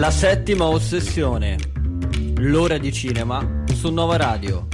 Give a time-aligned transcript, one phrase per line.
[0.00, 1.58] La settima ossessione.
[2.36, 4.66] L'ora di cinema su Nuova Radio.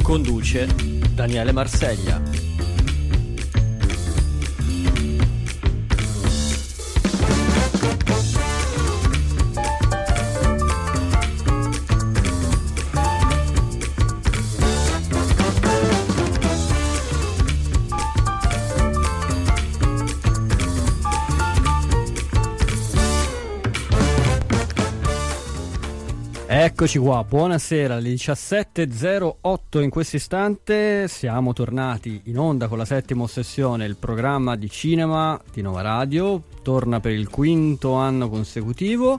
[0.00, 0.66] Conduce
[1.12, 2.47] Daniele Marseglia.
[26.80, 31.08] Eccoci qua, buonasera, alle 17.08 in questo istante.
[31.08, 36.40] Siamo tornati in onda con la settima ossessione, il programma di cinema di Nova Radio,
[36.62, 39.18] torna per il quinto anno consecutivo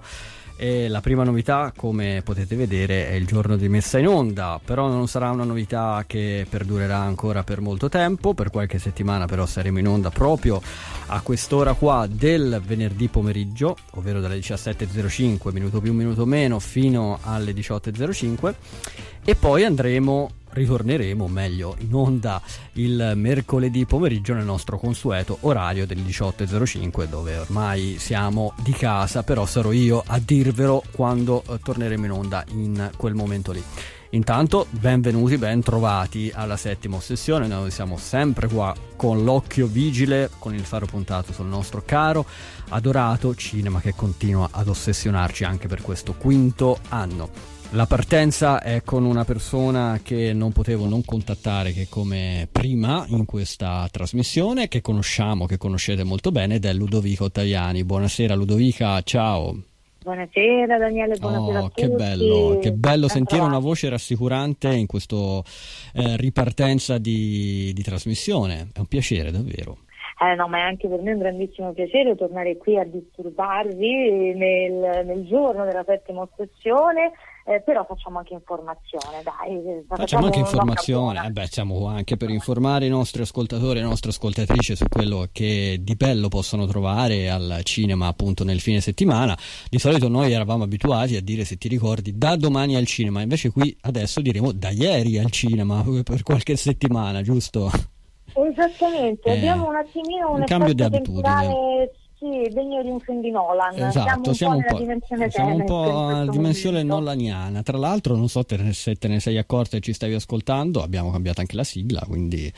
[0.61, 4.89] e la prima novità, come potete vedere, è il giorno di messa in onda, però
[4.89, 9.79] non sarà una novità che perdurerà ancora per molto tempo, per qualche settimana però saremo
[9.79, 10.61] in onda proprio
[11.07, 17.53] a quest'ora qua del venerdì pomeriggio, ovvero dalle 17.05, minuto più, minuto meno, fino alle
[17.53, 18.53] 18.05
[19.23, 22.41] e poi andremo ritorneremo meglio in onda
[22.73, 29.45] il mercoledì pomeriggio nel nostro consueto orario delle 18.05 dove ormai siamo di casa però
[29.45, 33.63] sarò io a dirvelo quando eh, torneremo in onda in quel momento lì
[34.11, 40.55] Intanto benvenuti, ben trovati alla settima ossessione, noi siamo sempre qua con l'occhio vigile, con
[40.55, 42.25] il faro puntato sul nostro caro,
[42.69, 47.57] adorato cinema che continua ad ossessionarci anche per questo quinto anno.
[47.73, 53.25] La partenza è con una persona che non potevo non contattare che come prima in
[53.25, 57.83] questa trasmissione, che conosciamo, che conoscete molto bene, ed è Ludovica Ottaviani.
[57.83, 59.55] Buonasera Ludovica, ciao.
[60.01, 61.81] Buonasera Daniele, buonasera oh, a tutti.
[61.81, 65.15] Che bello, che bello sentire una voce rassicurante in questa
[65.93, 68.69] eh, ripartenza di, di trasmissione.
[68.73, 69.77] È un piacere davvero.
[70.21, 75.05] Eh, no, ma è anche per me un grandissimo piacere tornare qui a disturbarvi nel,
[75.05, 77.11] nel giorno della settima ossessione
[77.49, 79.55] eh, però facciamo anche informazione, dai.
[79.55, 83.81] Eh, facciamo anche informazione, eh beh, siamo qua anche per informare i nostri ascoltatori e
[83.81, 88.81] le nostre ascoltatrici su quello che di bello possono trovare al cinema appunto nel fine
[88.81, 89.35] settimana.
[89.67, 93.49] Di solito noi eravamo abituati a dire, se ti ricordi, da domani al cinema, invece
[93.49, 97.71] qui adesso diremo da ieri al cinema per qualche settimana, giusto?
[98.31, 101.89] Esattamente, eh, abbiamo un attimino un, un cambio di abitudine
[102.19, 103.79] sì, degno di un film di Nolan.
[103.81, 107.63] Esatto, siamo un po', dimensione, siamo un po dimensione nolaniana.
[107.63, 111.11] Tra l'altro, non so te, se te ne sei accorta e ci stavi ascoltando, abbiamo
[111.11, 112.51] cambiato anche la sigla, quindi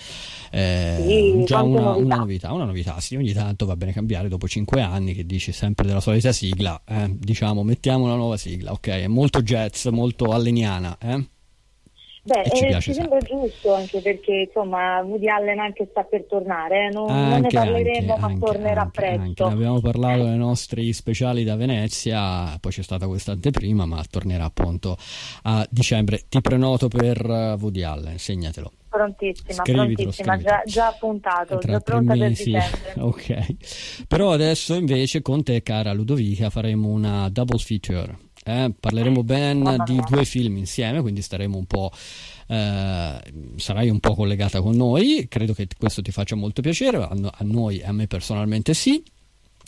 [0.50, 2.04] eh, sì, già una novità.
[2.04, 2.54] una novità.
[2.54, 6.02] Una novità, sì, ogni tanto va bene cambiare dopo cinque anni che dici sempre della
[6.02, 8.88] solita sigla, eh, diciamo mettiamo una nuova sigla, ok?
[8.88, 11.26] È molto jazz, molto alleniana, eh?
[12.24, 16.86] Beh, ci, eh, ci sembra giusto anche perché insomma Woody Allen anche sta per tornare,
[16.86, 16.90] eh?
[16.90, 19.48] non, anche, non, ne parleremo anche, ma anche, tornerà presto.
[19.48, 24.44] Ne abbiamo parlato nei nostri speciali da Venezia, poi c'è stata questa anteprima ma tornerà
[24.44, 24.98] appunto
[25.44, 26.26] a dicembre.
[26.30, 28.72] Ti prenoto per uh, Woody Allen, segnatelo.
[28.88, 32.52] Prontissima, scrivitelo, prontissima, già, già appuntato, Tra già pronta mesi.
[32.52, 33.02] per dicembre.
[33.02, 39.84] ok, però adesso invece con te cara Ludovica faremo una double feature eh, parleremo ben
[39.86, 41.92] di due film insieme, quindi staremo un po'.
[42.48, 43.22] Eh,
[43.56, 45.28] sarai un po' collegata con noi.
[45.30, 46.98] Credo che questo ti faccia molto piacere.
[46.98, 49.04] A, a noi e a me personalmente sì.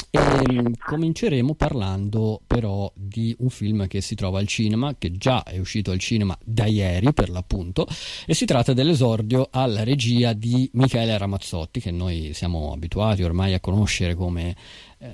[0.10, 5.44] E ehm, cominceremo parlando però di un film che si trova al cinema, che già
[5.44, 7.88] è uscito al cinema da ieri per l'appunto,
[8.26, 13.60] e si tratta dell'esordio alla regia di Michele Ramazzotti, che noi siamo abituati ormai a
[13.60, 14.56] conoscere come,
[15.00, 15.10] eh,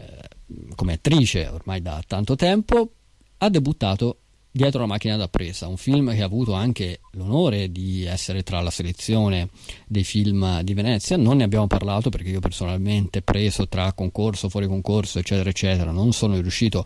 [0.75, 2.92] come attrice ormai da tanto tempo,
[3.40, 4.20] ha debuttato
[4.52, 8.60] Dietro la macchina da presa, un film che ha avuto anche l'onore di essere tra
[8.62, 9.50] la selezione
[9.86, 11.18] dei film di Venezia.
[11.18, 16.14] Non ne abbiamo parlato perché io personalmente, preso tra concorso, fuori concorso, eccetera, eccetera, non
[16.14, 16.84] sono riuscito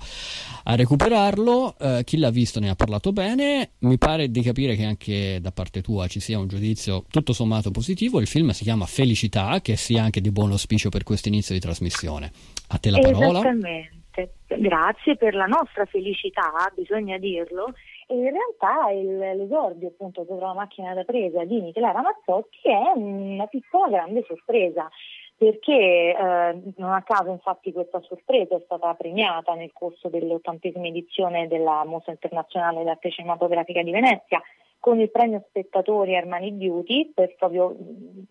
[0.66, 1.78] a recuperarlo.
[1.80, 3.72] Eh, chi l'ha visto ne ha parlato bene.
[3.80, 7.72] Mi pare di capire che anche da parte tua ci sia un giudizio tutto sommato
[7.72, 8.19] positivo.
[8.19, 11.62] Il film si chiama Felicità, che sia anche di buon auspicio per questo inizio di
[11.62, 12.30] trasmissione.
[12.68, 13.40] A te la parola.
[13.40, 14.03] Esattamente
[14.48, 17.74] grazie per la nostra felicità, bisogna dirlo,
[18.07, 22.92] e in realtà il, l'esordio appunto per la macchina da presa di Michele Ramazzotti è
[22.95, 24.89] una piccola grande sorpresa
[25.36, 31.48] perché eh, non a caso infatti questa sorpresa è stata premiata nel corso dell'ottantesima edizione
[31.48, 34.42] della Mostra Internazionale d'Arte Cinematografica di Venezia
[34.83, 37.74] con il premio spettatori Armani Beauty, per proprio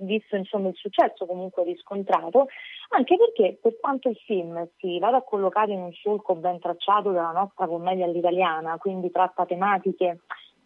[0.01, 2.49] visto insomma, il successo comunque riscontrato,
[2.91, 7.11] anche perché per quanto il film si vada a collocare in un solco ben tracciato
[7.11, 10.19] dalla nostra commedia all'italiana, quindi tratta tematiche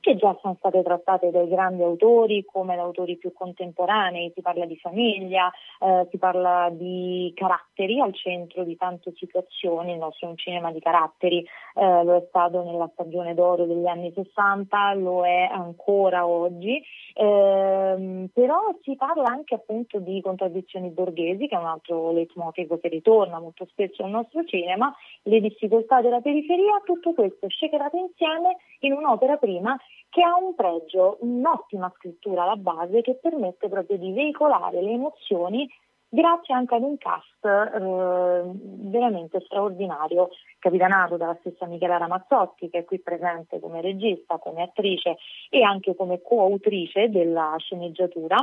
[0.06, 4.64] che già sono state trattate dai grandi autori come da autori più contemporanei, si parla
[4.64, 5.50] di famiglia,
[5.80, 10.70] eh, si parla di caratteri al centro di tante situazioni, il nostro è un cinema
[10.70, 11.44] di caratteri,
[11.74, 16.80] eh, lo è stato nella stagione d'oro degli anni 60, lo è ancora oggi,
[17.14, 22.86] eh, però si parla anche appunto di contraddizioni borghesi, che è un altro leitmotiv che
[22.86, 28.92] ritorna molto spesso nel nostro cinema, le difficoltà della periferia, tutto questo shakerato insieme in
[28.92, 29.76] un'opera prima
[30.16, 35.68] che ha un pregio, un'ottima scrittura alla base che permette proprio di veicolare le emozioni
[36.08, 38.42] grazie anche ad un cast eh,
[38.88, 45.18] veramente straordinario, capitanato dalla stessa Michela Ramazzotti che è qui presente come regista, come attrice
[45.50, 48.36] e anche come coautrice della sceneggiatura,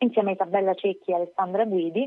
[0.00, 2.06] insieme a Isabella Cecchi e Alessandra Guidi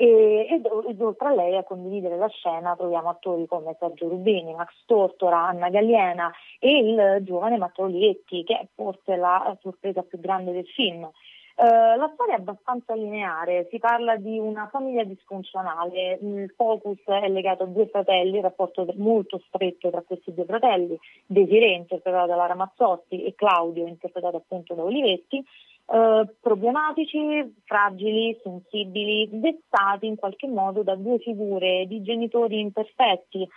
[0.00, 4.54] e, ed, ed, oltre a lei a condividere la scena troviamo attori come Sergio Rubini,
[4.54, 10.18] Max Tortora, Anna Galliena e il giovane Matteo Lietti che è forse la sorpresa più
[10.18, 11.02] grande del film.
[11.02, 17.28] Uh, la storia è abbastanza lineare, si parla di una famiglia disfunzionale, il focus è
[17.28, 22.36] legato a due fratelli, il rapporto molto stretto tra questi due fratelli, Desiree interpretato da
[22.36, 25.44] Lara Mazzotti e Claudio interpretato appunto da Olivetti,
[25.92, 33.48] eh, problematici, fragili, sensibili, dettati in qualche modo da due figure di genitori imperfetti,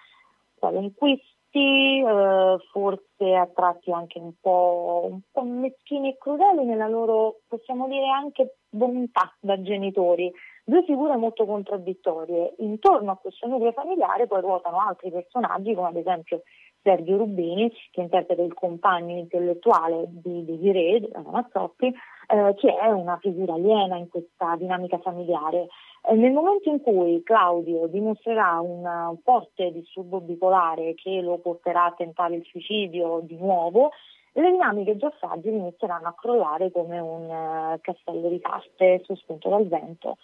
[0.56, 7.42] qualunquisti, eh, forse a tratti anche un po', un po' meschini e crudeli nella loro,
[7.48, 10.32] possiamo dire, anche bontà da genitori.
[10.66, 12.56] Due figure molto contraddittorie.
[12.60, 16.42] Intorno a questo nucleo familiare poi ruotano altri personaggi, come ad esempio
[16.84, 23.54] Sergio Rubini, che interpreta il compagno intellettuale di Desiree, Ramazzotti, eh, che è una figura
[23.54, 25.68] aliena in questa dinamica familiare.
[26.06, 31.94] Eh, nel momento in cui Claudio dimostrerà un, forte disturbo bipolare che lo porterà a
[31.94, 33.92] tentare il suicidio di nuovo,
[34.34, 39.68] le dinamiche già fragili inizieranno a crollare come un uh, castello di carte sospinto dal
[39.68, 40.18] vento.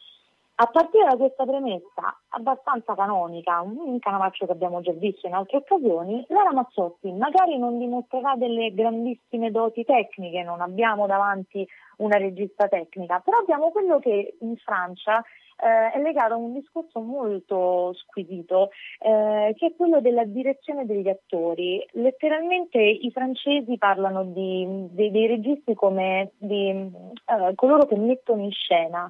[0.61, 5.56] A partire da questa premessa abbastanza canonica, un canavaccio che abbiamo già visto in altre
[5.56, 11.65] occasioni, Lara Mazzotti magari non dimostrerà delle grandissime doti tecniche, non abbiamo davanti
[12.00, 15.23] una regista tecnica, però abbiamo quello che in Francia
[15.61, 21.07] eh, è legato a un discorso molto squisito, eh, che è quello della direzione degli
[21.07, 21.81] attori.
[21.91, 28.51] Letteralmente i francesi parlano di, di, dei registi come di eh, coloro che mettono in
[28.51, 29.09] scena.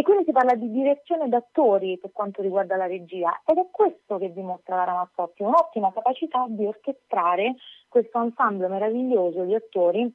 [0.00, 4.16] E quindi si parla di direzione d'attori per quanto riguarda la regia ed è questo
[4.16, 7.56] che dimostra la Ramazzotti, un'ottima capacità di orchestrare
[7.86, 10.10] questo ensemble meraviglioso di attori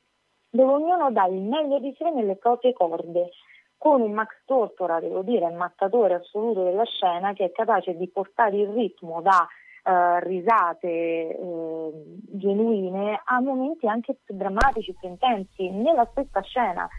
[0.50, 3.30] dove ognuno dà il meglio di sé nelle proprie corde,
[3.78, 8.10] con un Max Tortora, devo dire, il mattatore assoluto della scena che è capace di
[8.10, 9.48] portare il ritmo da
[9.88, 11.94] Uh, risate uh,
[12.24, 16.90] genuine a momenti anche più drammatici, più intensi, nella stessa scena.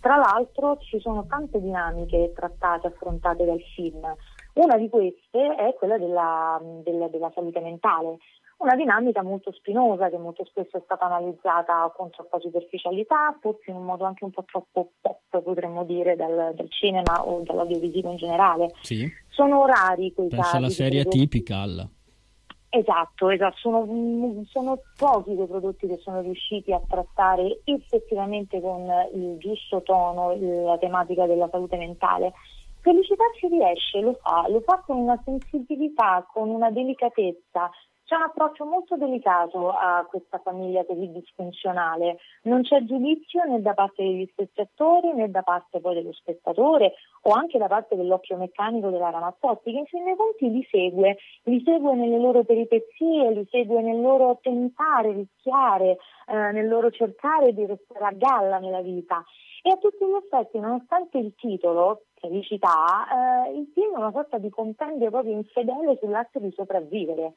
[0.00, 4.00] Tra l'altro ci sono tante dinamiche trattate, affrontate dal film.
[4.54, 8.18] Una di queste è quella della, della, della salute mentale,
[8.60, 13.76] una dinamica molto spinosa che molto spesso è stata analizzata con troppa superficialità, forse in
[13.76, 18.16] un modo anche un po' troppo pop, potremmo dire, dal, dal cinema o dall'audiovisivo in
[18.16, 18.70] generale.
[18.82, 19.10] Sì.
[19.28, 20.56] Sono rari quei Penso casi.
[20.56, 21.88] alla serie Typical.
[22.72, 23.56] Esatto, esatto.
[23.56, 30.36] Sono, sono, pochi quei prodotti che sono riusciti a trattare effettivamente con il giusto tono
[30.38, 32.32] la tematica della salute mentale.
[32.80, 37.70] Felicità ci riesce, lo fa, lo fa con una sensibilità, con una delicatezza,
[38.10, 43.72] c'è un approccio molto delicato a questa famiglia così disfunzionale, non c'è giudizio né da
[43.72, 48.36] parte degli stessi attori né da parte poi dello spettatore o anche da parte dell'occhio
[48.36, 53.30] meccanico della Ramazzotti che in fin dei conti li segue, li segue nelle loro peripezie,
[53.30, 58.82] li segue nel loro tentare, rischiare, eh, nel loro cercare di restare a galla nella
[58.82, 59.22] vita.
[59.62, 64.38] E a tutti gli effetti, nonostante il titolo, felicità, eh, il film è una sorta
[64.38, 67.34] di compendio proprio infedele sull'atto di sopravvivere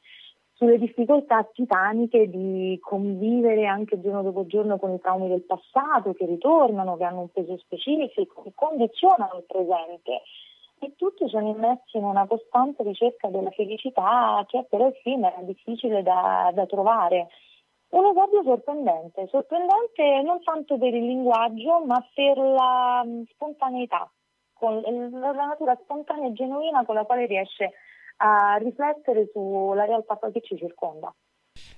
[0.53, 6.25] sulle difficoltà titaniche di convivere anche giorno dopo giorno con i traumi del passato che
[6.25, 10.21] ritornano, che hanno un peso specifico, che condizionano il presente
[10.79, 15.41] e tutti sono immersi in una costante ricerca della felicità che però il film era
[15.41, 17.27] difficile da, da trovare.
[17.89, 24.11] Un esordio sorprendente, sorprendente non tanto per il linguaggio ma per la spontaneità,
[24.53, 27.73] con la natura spontanea e genuina con la quale riesce
[28.25, 31.13] a riflettere sulla realtà che ci circonda.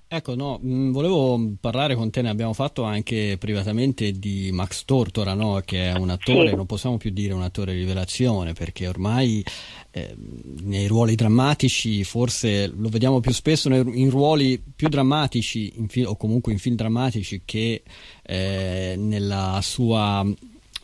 [0.08, 4.86] Ecco, no, mh, mm, volevo parlare con te, ne abbiamo fatto anche privatamente di Max
[4.86, 5.60] Tortora, no?
[5.66, 6.56] che è un attore, sì.
[6.56, 9.44] non possiamo più dire un attore rivelazione, perché ormai
[9.90, 10.16] eh,
[10.62, 16.16] nei ruoli drammatici forse lo vediamo più spesso in ruoli più drammatici in fi- o
[16.16, 17.82] comunque in film drammatici che
[18.22, 20.24] eh, nella sua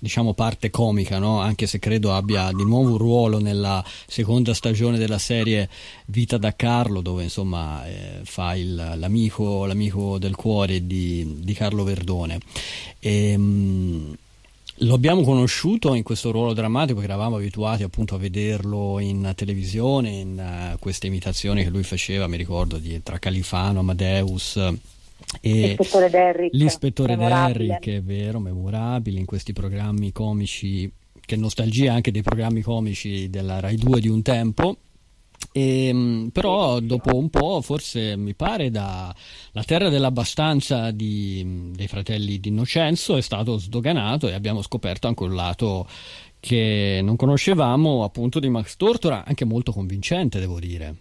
[0.01, 1.41] diciamo parte comica, no?
[1.41, 5.69] anche se credo abbia di nuovo un ruolo nella seconda stagione della serie
[6.07, 11.83] Vita da Carlo, dove insomma eh, fa il, l'amico, l'amico, del cuore di, di Carlo
[11.83, 12.39] Verdone.
[12.97, 14.17] E, ehm, mh,
[14.85, 20.09] lo abbiamo conosciuto in questo ruolo drammatico che eravamo abituati appunto a vederlo in televisione,
[20.09, 24.57] in uh, queste imitazioni che lui faceva, mi ricordo, di, tra Califano, Amadeus
[25.41, 32.21] l'ispettore Derrick, l'ispettore Derrick è vero, memorabile in questi programmi comici, che nostalgia anche dei
[32.21, 34.77] programmi comici della Rai 2 di un tempo.
[35.51, 39.13] E, ehm, però dopo un po' forse mi pare da
[39.53, 45.23] la terra dell'abbastanza di, dei fratelli di Innocenzo è stato sdoganato e abbiamo scoperto anche
[45.23, 45.87] un lato
[46.39, 50.95] che non conoscevamo appunto di Max Tortora anche molto convincente devo dire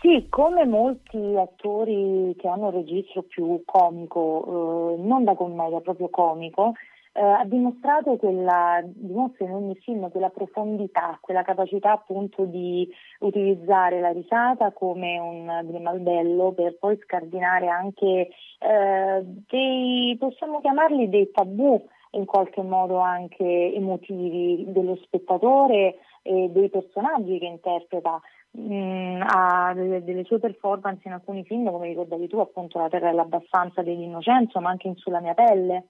[0.00, 6.08] sì, come molti attori che hanno un registro più comico, eh, non da commedia, proprio
[6.08, 6.74] comico,
[7.16, 12.86] eh, ha dimostrato quella, dimostra in ogni film quella profondità, quella capacità appunto di
[13.20, 21.30] utilizzare la risata come un grimaldello per poi scardinare anche eh, dei, possiamo chiamarli dei
[21.30, 29.72] tabù in qualche modo anche emotivi dello spettatore e dei personaggi che interpreta mh, ha
[29.74, 34.60] delle, delle, sue performance in alcuni film, come ricordavi tu, appunto La terra dell'abbastanza dell'innocenzo,
[34.60, 35.88] ma anche in Sulla mia pelle.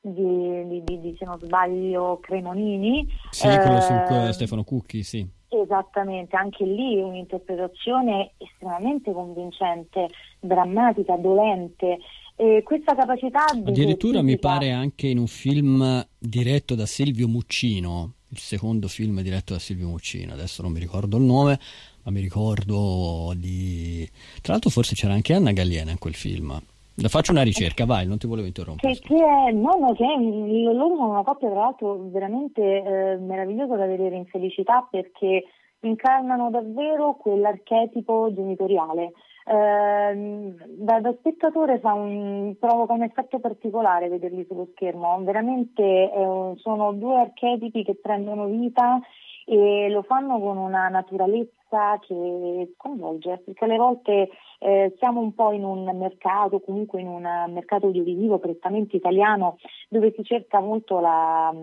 [0.00, 5.28] Di, di, di, di se non sbaglio Cremonini sì, quello su eh, Stefano Cucchi sì
[5.50, 11.98] Esattamente, anche lì un'interpretazione estremamente convincente, drammatica, dolente.
[12.36, 13.70] E questa capacità di.
[13.70, 19.52] Addirittura mi pare anche in un film diretto da Silvio Muccino, il secondo film diretto
[19.54, 21.58] da Silvio Muccino, adesso non mi ricordo il nome,
[22.02, 24.08] ma mi ricordo di...
[24.42, 26.60] Tra l'altro forse c'era anche Anna Galliena in quel film.
[27.06, 28.92] Faccio una ricerca, vai, non ti volevo interrompere.
[28.94, 33.76] Che, che no, no, che è, loro sono una coppia tra l'altro veramente eh, meravigliosa
[33.76, 35.44] da vedere in felicità perché
[35.80, 39.12] incarnano davvero quell'archetipo genitoriale.
[39.50, 46.92] Eh, da, da, spettatore un, provoca un effetto particolare vederli sullo schermo, veramente eh, sono
[46.92, 49.00] due archetipi che prendono vita
[49.46, 54.28] e lo fanno con una naturalezza che sconvolge, perché alle volte
[54.58, 59.56] eh, siamo un po' in un mercato, comunque in un mercato audiovisivo prettamente italiano,
[59.88, 61.54] dove si cerca molto la,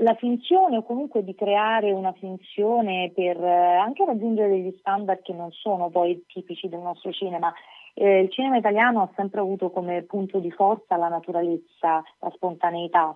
[0.00, 5.32] la finzione o comunque di creare una finzione per eh, anche raggiungere degli standard che
[5.32, 7.52] non sono poi tipici del nostro cinema.
[7.94, 13.14] Eh, il cinema italiano ha sempre avuto come punto di forza la naturalezza, la spontaneità.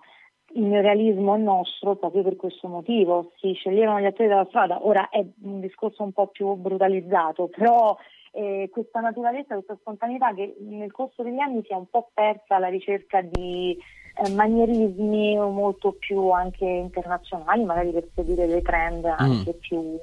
[0.55, 5.09] Il neorealismo è nostro proprio per questo motivo, si sceglievano gli attori della strada, ora
[5.09, 7.97] è un discorso un po' più brutalizzato, però
[8.33, 12.55] eh, questa naturalezza, questa spontaneità che nel corso degli anni si è un po' persa
[12.55, 13.77] alla ricerca di
[14.15, 19.15] eh, manierismi molto più anche internazionali, magari per seguire dei trend mm.
[19.17, 19.59] anche mm.
[19.59, 19.99] più,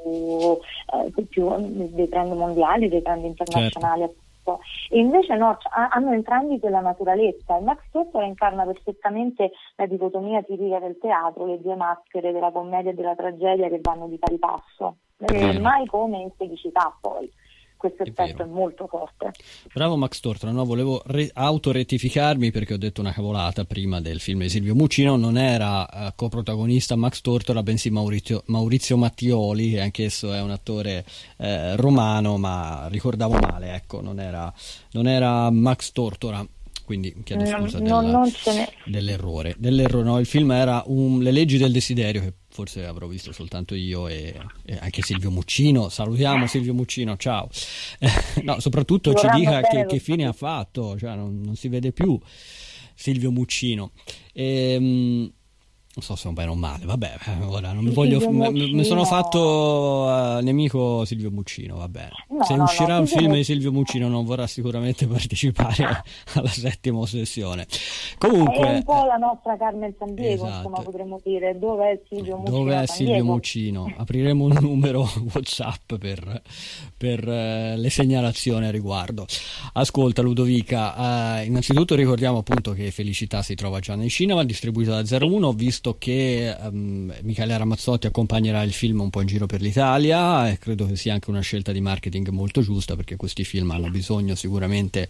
[0.94, 1.54] eh, più,
[1.88, 4.02] dei trend mondiali, dei trend internazionali.
[4.02, 4.28] Certo.
[4.88, 5.58] E invece no,
[5.90, 7.56] hanno entrambi quella naturalezza.
[7.56, 12.90] Il Max Tortora incarna perfettamente la dicotomia tipica del teatro, le due maschere della commedia
[12.90, 14.96] e della tragedia che vanno di pari passo.
[15.18, 17.30] Eh, mai come in felicità poi
[17.80, 19.32] questo effetto è, è, molto forte.
[19.72, 20.66] Bravo Max Tortora, no?
[20.66, 25.38] volevo re- autorettificarmi perché ho detto una cavolata prima del film di Silvio Muccino, non
[25.38, 31.06] era uh, coprotagonista Max Tortora, bensì Maurizio, Maurizio Mattioli, che anch'esso è un attore
[31.38, 34.52] eh, romano, ma ricordavo male, ecco, non era,
[34.90, 36.46] non era Max Tortora
[36.84, 39.54] quindi chiedo scusa no, della, dell'errore.
[39.56, 43.74] dell'errore no, il film era un, Le leggi del desiderio che forse avrò visto soltanto
[43.74, 45.88] io e, e anche Silvio Muccino.
[45.88, 47.48] Salutiamo Silvio Muccino, ciao.
[48.42, 52.18] no, soprattutto ci dica che, che, fine ha fatto, cioè non, non, si vede più
[52.94, 53.92] Silvio Muccino.
[54.32, 55.32] Ehm,
[55.92, 58.20] non so se è un bene o male, vabbè, eh, ora non mi voglio.
[58.30, 62.12] Mi, mi sono fatto uh, nemico Silvio Muccino, va bene.
[62.28, 66.04] No, se no, uscirà no, un film di Silvio Muccino non vorrà sicuramente partecipare
[66.34, 67.66] alla settima sessione.
[68.18, 68.68] Comunque.
[68.68, 70.68] È un po' la nostra Carmen San Diego, esatto.
[70.68, 71.58] insomma, potremmo dire.
[71.58, 72.56] Dove è Silvio Muccino?
[72.56, 73.94] Dove è Silvio Muccino?
[73.96, 76.42] Apriremo un numero WhatsApp per,
[76.96, 79.26] per uh, le segnalazioni a riguardo.
[79.72, 85.16] Ascolta, Ludovica, uh, innanzitutto ricordiamo appunto che Felicità si trova già nei cinema, distribuita da
[85.18, 85.46] 01.
[85.48, 89.60] Ho visto visto che um, Michele Ramazzotti accompagnerà il film un po' in giro per
[89.60, 93.70] l'Italia e credo che sia anche una scelta di marketing molto giusta perché questi film
[93.70, 95.08] hanno bisogno sicuramente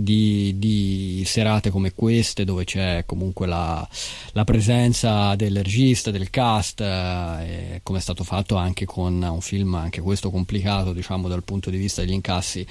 [0.00, 3.86] di, di, serate come queste dove c'è comunque la,
[4.32, 9.74] la presenza del regista, del cast, eh, come è stato fatto anche con un film
[9.74, 12.64] anche questo complicato diciamo dal punto di vista degli incassi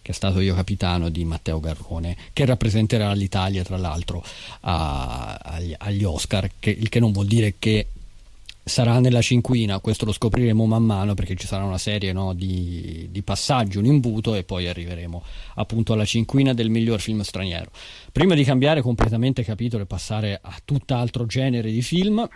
[0.00, 4.24] che è stato io capitano di Matteo Garrone, che rappresenterà l'Italia tra l'altro
[4.60, 7.88] a, agli, agli, Oscar, che, il che non vuol dire che
[8.68, 13.08] sarà nella cinquina, questo lo scopriremo man mano perché ci sarà una serie no, di,
[13.10, 15.22] di, passaggi, un imbuto e poi arriveremo
[15.56, 17.70] appunto alla cinquina del miglior film straniero.
[18.12, 22.26] Prima di cambiare completamente capitolo e passare a tutt'altro genere di film,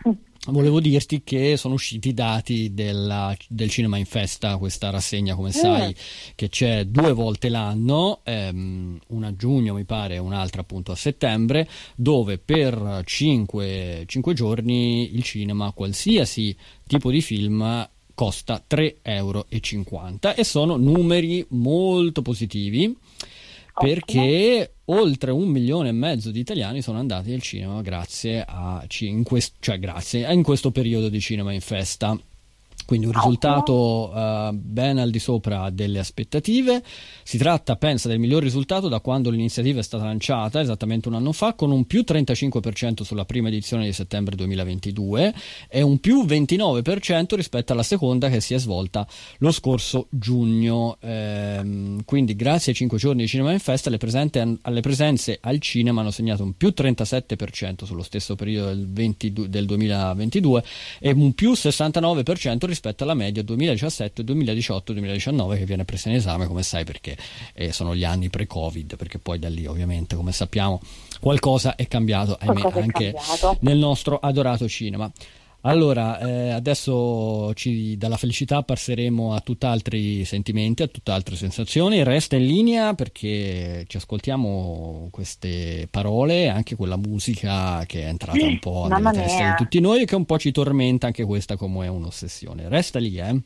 [0.49, 5.52] volevo dirti che sono usciti i dati della, del Cinema in Festa, questa rassegna come
[5.52, 6.32] sai mm.
[6.34, 10.96] che c'è due volte l'anno, ehm, una a giugno mi pare e un'altra appunto a
[10.96, 16.56] settembre, dove per 5, 5 giorni il cinema, qualsiasi
[16.87, 22.94] tipo di film, costa 3,50 euro e sono numeri molto positivi
[23.75, 29.22] perché oltre un milione e mezzo di italiani sono andati al cinema grazie a in,
[29.22, 32.18] quest, cioè grazie, in questo periodo di cinema in festa.
[32.84, 36.82] Quindi un risultato uh, ben al di sopra delle aspettative.
[37.22, 41.32] Si tratta, pensa, del miglior risultato da quando l'iniziativa è stata lanciata, esattamente un anno
[41.32, 45.34] fa, con un più 35% sulla prima edizione di settembre 2022
[45.68, 49.06] e un più 29% rispetto alla seconda che si è svolta
[49.38, 50.96] lo scorso giugno.
[51.00, 53.98] Ehm, quindi grazie ai 5 giorni di Cinema in Festa le
[54.62, 59.66] alle presenze al cinema hanno segnato un più 37% sullo stesso periodo del, 20, del
[59.66, 60.64] 2022
[60.98, 62.72] e un più 69% rispetto
[63.02, 67.17] alla media 2017, 2018, 2019 che viene presa in esame, come sai, perché
[67.55, 70.81] eh, sono gli anni pre-Covid, perché poi da lì ovviamente, come sappiamo,
[71.21, 73.57] qualcosa è cambiato, ahimè, è anche cambiato.
[73.61, 75.11] nel nostro adorato cinema.
[75.64, 82.02] Allora, eh, adesso ci, dalla felicità passeremo a tutt'altri sentimenti, a tutt'altre sensazioni.
[82.02, 88.59] Resta in linea perché ci ascoltiamo queste parole, anche quella musica che è entrata un
[88.59, 91.87] po' nella testa di tutti noi e che un po' ci tormenta anche questa come
[91.87, 92.69] un'ossessione.
[92.69, 93.40] Resta lì, eh.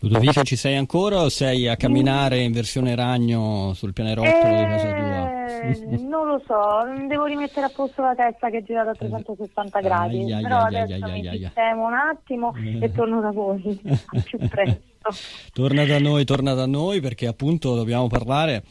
[0.00, 4.94] Ludovica, ci sei ancora o sei a camminare in versione ragno sul pianerottolo di casa
[4.94, 5.27] tua?
[5.48, 9.80] Eh, non lo so, devo rimettere a posto la testa che è girata a 360
[9.80, 12.92] gradi, ai, ai, però ai, adesso mi sistemo un attimo e eh.
[12.92, 13.60] torno da voi
[14.24, 14.80] più presto.
[15.52, 18.62] torna da noi, torna da noi perché appunto dobbiamo parlare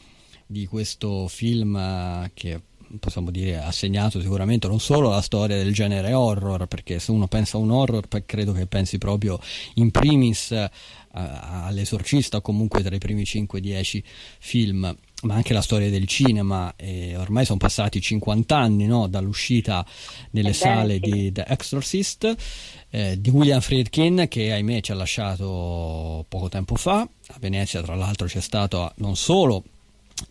[0.46, 2.60] di questo film eh, che
[2.98, 7.26] possiamo dire ha segnato sicuramente non solo la storia del genere horror perché se uno
[7.26, 9.38] pensa a un horror credo che pensi proprio
[9.74, 10.54] in primis
[11.12, 14.02] all'esorcista o comunque tra i primi 5-10
[14.38, 19.84] film ma anche la storia del cinema e ormai sono passati 50 anni no, dall'uscita
[20.30, 22.36] nelle sale di The Exorcist
[22.90, 27.00] eh, di William Friedkin che ahimè ci ha lasciato poco tempo fa.
[27.00, 29.64] A Venezia tra l'altro c'è stato non solo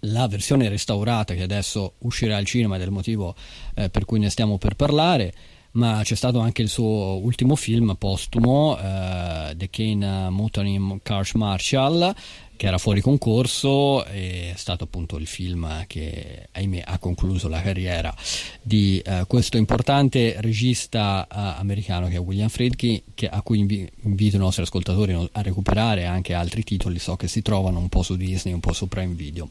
[0.02, 3.36] la versione restaurata che adesso uscirà al cinema del motivo
[3.76, 5.34] eh, per cui ne stiamo per parlare
[5.78, 12.16] ma c'è stato anche il suo ultimo film postumo, uh, The Kane Mutiny Karsh Marshall,
[12.58, 18.14] che era fuori concorso, è stato appunto il film che ahimè ha concluso la carriera
[18.62, 23.90] di uh, questo importante regista uh, americano che è William Friedkin, che, a cui invi-
[24.02, 28.02] invito i nostri ascoltatori a recuperare anche altri titoli, so che si trovano un po'
[28.02, 29.50] su Disney, un po' su Prime Video.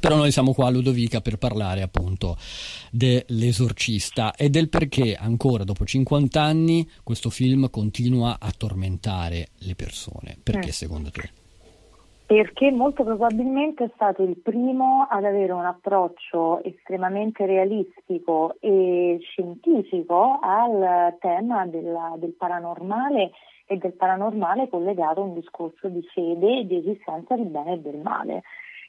[0.00, 2.38] Però noi siamo qua a Ludovica per parlare appunto
[2.90, 10.38] dell'esorcista e del perché ancora dopo 50 anni questo film continua a tormentare le persone.
[10.42, 10.72] Perché eh.
[10.72, 11.30] secondo te?
[12.32, 20.38] Perché molto probabilmente è stato il primo ad avere un approccio estremamente realistico e scientifico
[20.40, 23.32] al tema della, del paranormale
[23.66, 27.80] e del paranormale collegato a un discorso di fede e di esistenza del bene e
[27.80, 28.42] del male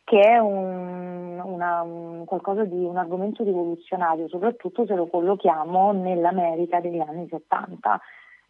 [0.05, 2.25] che è un, una, un,
[2.67, 7.99] di un argomento rivoluzionario, soprattutto se lo collochiamo nell'America degli anni 70.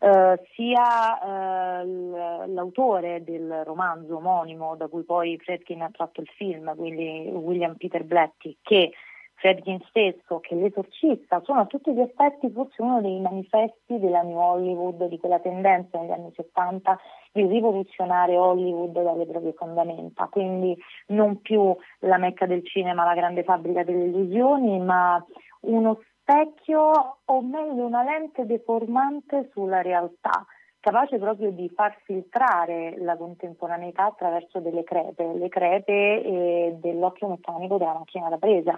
[0.03, 6.75] Uh, sia uh, l'autore del romanzo omonimo da cui poi Fredkin ha tratto il film,
[6.75, 8.91] quindi William Peter Blatty, che
[9.35, 14.37] Fredkin stesso, che l'esorcista, sono a tutti gli aspetti forse uno dei manifesti della New
[14.37, 16.99] Hollywood, di quella tendenza negli anni 70
[17.31, 23.43] di rivoluzionare Hollywood dalle proprie fondamenta, quindi non più la mecca del cinema, la grande
[23.43, 25.25] fabbrica delle illusioni, ma
[25.61, 30.45] uno specchio o meglio una lente deformante sulla realtà
[30.79, 37.77] capace proprio di far filtrare la contemporaneità attraverso delle crepe, le crepe eh, dell'occhio meccanico
[37.77, 38.77] della macchina da presa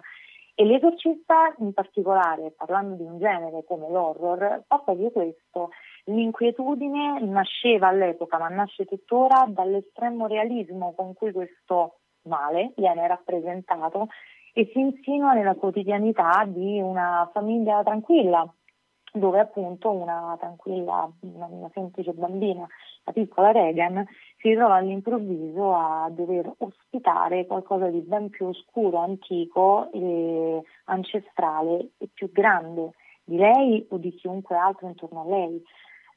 [0.54, 5.70] E l'esorcista in particolare, parlando di un genere come l'horror, fa proprio questo.
[6.06, 14.08] L'inquietudine nasceva all'epoca, ma nasce tuttora, dall'estremo realismo con cui questo male viene rappresentato
[14.58, 18.50] e si insinua nella quotidianità di una famiglia tranquilla,
[19.12, 22.66] dove appunto una tranquilla, una, una semplice bambina,
[23.04, 29.92] la piccola Regan, si trova all'improvviso a dover ospitare qualcosa di ben più oscuro, antico,
[29.92, 32.92] e ancestrale e più grande
[33.26, 35.62] di lei o di chiunque altro intorno a lei.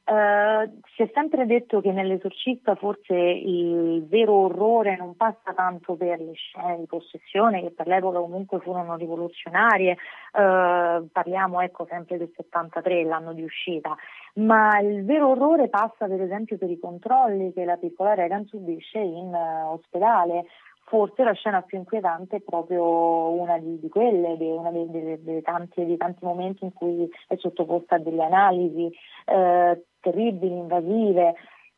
[0.05, 6.19] Uh, si è sempre detto che nell'esorcista forse il vero orrore non passa tanto per
[6.19, 12.31] le scene di possessione che per l'epoca comunque furono rivoluzionarie, uh, parliamo ecco sempre del
[12.35, 13.95] 73, l'anno di uscita,
[14.35, 18.97] ma il vero orrore passa per esempio per i controlli che la piccola Regan subisce
[18.97, 20.45] in uh, ospedale,
[20.89, 25.21] forse la scena più inquietante è proprio una di, di quelle, di una dei, dei,
[25.23, 28.91] dei, tanti, dei, tanti, momenti in cui è sottoposta a delle analisi.
[29.25, 31.35] Eh, terribili, invasive.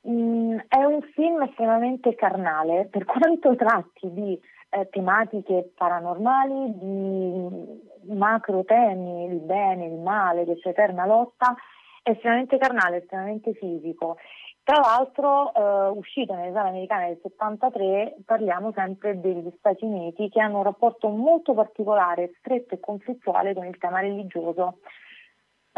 [0.07, 8.63] Mm, è un film estremamente carnale, per quanto tratti di eh, tematiche paranormali, di macro
[8.63, 11.55] temi, il bene, il male, questa eterna lotta,
[12.03, 14.17] è estremamente carnale, estremamente fisico
[14.63, 20.39] tra l'altro, eh, uscito nelle sale americane del 73, parliamo sempre degli Stati Uniti che
[20.39, 24.77] hanno un rapporto molto particolare, stretto e conflittuale con il tema religioso.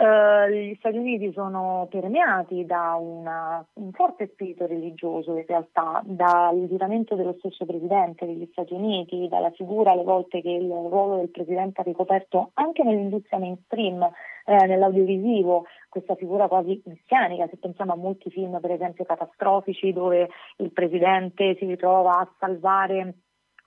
[0.03, 6.67] Uh, gli Stati Uniti sono permeati da una, un forte spirito religioso in realtà, dal
[6.67, 11.29] giuramento dello stesso Presidente degli Stati Uniti, dalla figura alle volte che il ruolo del
[11.29, 14.03] Presidente ha ricoperto anche nell'industria mainstream,
[14.45, 20.27] eh, nell'audiovisivo, questa figura quasi messianica, se pensiamo a molti film per esempio catastrofici dove
[20.57, 23.19] il Presidente si ritrova a salvare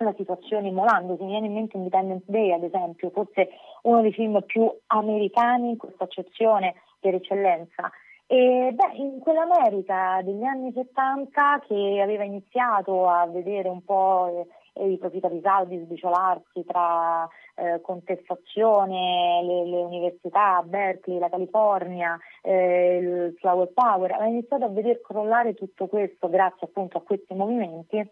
[0.05, 1.23] la situazione immolandosi.
[1.23, 3.49] Mi viene in mente Independence Day, ad esempio, forse
[3.83, 7.91] uno dei film più americani in questa accezione per eccellenza.
[8.29, 14.91] E beh, in quell'America degli anni 70 che aveva iniziato a vedere un po' eh,
[14.91, 23.37] i propri capisaldi sbriciolarsi tra eh, contestazione, le, le, università, Berkeley, la California, eh, il
[23.39, 28.05] Flower Power, aveva iniziato a vedere crollare tutto questo grazie appunto a questi movimenti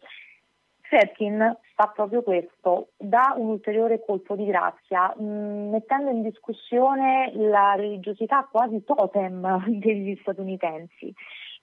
[0.95, 7.33] Fredkin fa proprio questo, dà un ulteriore colpo di grazia, mh, mm, mettendo in discussione
[7.35, 11.13] la religiosità quasi totem degli statunitensi.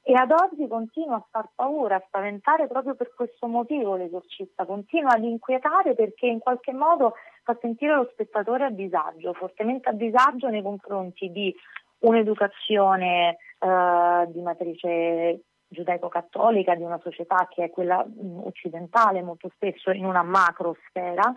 [0.03, 5.13] E ad oggi continua a far paura, a spaventare proprio per questo motivo l'esorcista, continua
[5.13, 7.13] ad inquietare perché in qualche modo
[7.43, 11.55] fa sentire lo spettatore a disagio, fortemente a disagio nei confronti di
[11.99, 18.05] un'educazione eh, di matrice giudaico-cattolica di una società che è quella
[18.43, 21.33] occidentale molto spesso in una macrosfera.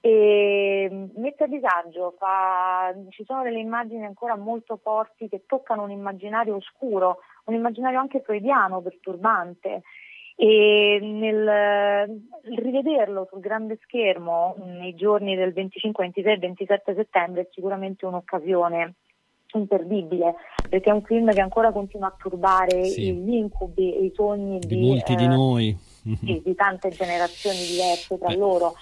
[0.00, 5.90] E mette a disagio, fa, ci sono delle immagini ancora molto forti che toccano un
[5.90, 9.82] immaginario oscuro, un immaginario anche freudiano, perturbante.
[10.38, 17.48] E nel rivederlo sul grande schermo nei giorni del 25, 26 e 27 settembre è
[17.50, 18.94] sicuramente un'occasione
[19.56, 20.34] imperdibile
[20.68, 23.12] perché è un film che ancora continua a turbare sì.
[23.12, 27.58] gli incubi e i sogni di, di molti eh, di noi, sì, di tante generazioni
[27.58, 28.36] diverse tra Beh.
[28.36, 28.74] loro.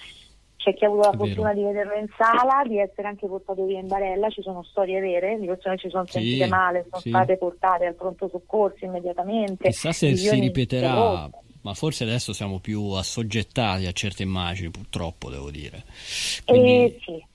[0.56, 3.80] C'è chi ha avuto la fortuna di vederlo in sala, di essere anche portato via
[3.80, 7.02] in barella, ci sono storie vere, di persone che ci sono sentite sì, male, sono
[7.02, 7.08] sì.
[7.10, 9.68] state portate al pronto soccorso immediatamente.
[9.68, 11.28] Chissà se si ripeterà,
[11.60, 15.84] ma forse adesso siamo più assoggettati a certe immagini, purtroppo devo dire.
[16.46, 17.26] Quindi, eh, sì,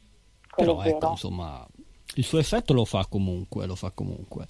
[0.55, 1.67] però ecco, insomma,
[2.19, 4.47] il suo effetto lo fa comunque, lo fa comunque.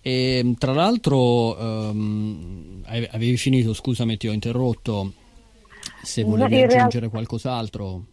[0.00, 5.12] E, tra l'altro, um, avevi finito, scusami, ti ho interrotto.
[6.02, 8.06] Se volevi aggiungere qualcos'altro.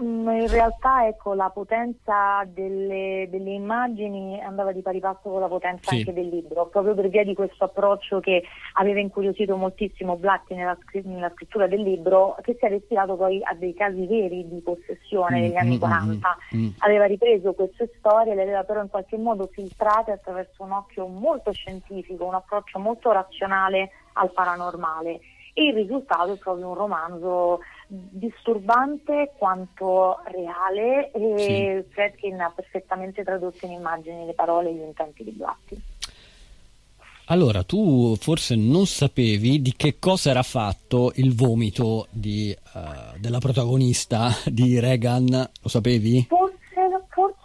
[0.00, 5.48] Mm, in realtà ecco, la potenza delle, delle, immagini andava di pari passo con la
[5.48, 5.98] potenza sì.
[5.98, 8.42] anche del libro, proprio per via di questo approccio che
[8.74, 13.54] aveva incuriosito moltissimo Blatti nella, nella, scrittura del libro, che si è destinato poi a
[13.54, 16.38] dei casi veri di possessione mm, negli anni mm, 40.
[16.56, 20.72] Mm, mm, aveva ripreso queste storie, le aveva però in qualche modo filtrate attraverso un
[20.72, 25.20] occhio molto scientifico, un approccio molto razionale al paranormale
[25.54, 27.60] e il risultato è proprio un romanzo
[27.94, 31.92] disturbante quanto reale e sì.
[31.92, 35.82] Fredkin ha perfettamente tradotto in immagini le parole e gli intenti di Blatti.
[37.26, 43.38] Allora, tu forse non sapevi di che cosa era fatto il vomito di, uh, della
[43.38, 46.26] protagonista di Reagan, lo sapevi?
[46.28, 46.41] Forse,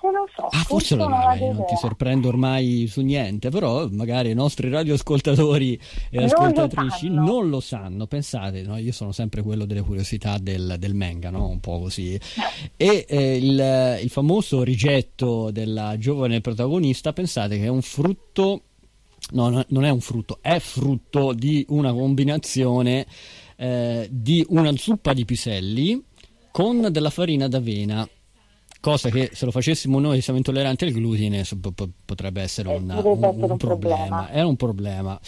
[0.07, 4.31] forse lo so, Ah, forse lo direi, non ti sorprendo ormai su niente, però magari
[4.31, 8.07] i nostri radioascoltatori e ascoltatrici non lo, non lo sanno.
[8.07, 8.77] Pensate, no?
[8.77, 11.47] io sono sempre quello delle curiosità del, del manga, no?
[11.47, 12.19] un po' così.
[12.75, 18.61] E eh, il, il famoso rigetto della giovane protagonista, pensate che è un frutto
[19.31, 23.05] no, non è un frutto, è frutto di una combinazione
[23.57, 26.03] eh, di una zuppa di piselli
[26.51, 28.07] con della farina d'avena
[28.87, 31.43] cosa che se lo facessimo noi siamo intolleranti al glutine
[32.05, 34.29] potrebbe essere, una, un, un, un, problema.
[34.29, 35.19] È un problema.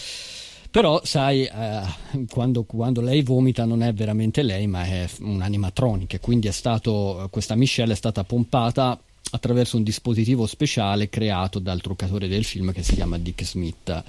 [0.72, 1.82] Però, sai, eh,
[2.30, 6.20] quando, quando, lei vomita non è veramente lei, ma è un'animatronica.
[6.20, 8.98] Quindi è stato, questa miscela è stata pompata
[9.32, 14.04] attraverso un dispositivo speciale creato dal truccatore del film che si chiama Dick Smith.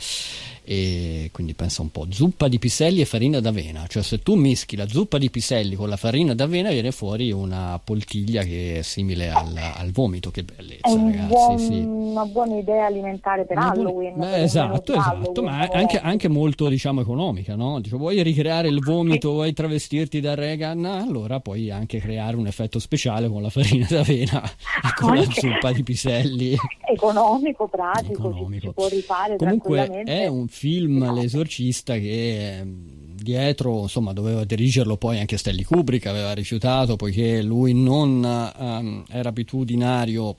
[0.62, 3.87] E quindi pensa un po' zuppa di piselli e farina d'avena.
[3.88, 7.80] Cioè se tu mischi la zuppa di piselli con la farina d'avena viene fuori una
[7.83, 10.30] poltiglia che è simile al, al vomito.
[10.30, 11.78] Che bellezza è un ragazzi buon, sì.
[11.80, 15.42] una buona idea alimentare per una Halloween buona, beh, esatto esatto.
[15.42, 17.80] Ma anche, anche, molto diciamo economica no?
[17.80, 20.85] Dico, vuoi ricreare il vomito vuoi travestirti da Reagan?
[20.85, 24.42] Allora puoi anche creare un effetto speciale con la farina d'avena.
[24.83, 28.68] E con la zuppa di piselli economico pratico economico.
[28.68, 31.20] si può rifare comunque è un film esatto.
[31.20, 37.74] L'esorcista che ehm, dietro insomma doveva dirigerlo poi anche Stanley Kubrick aveva rifiutato poiché lui
[37.74, 40.36] non um, era abitudinario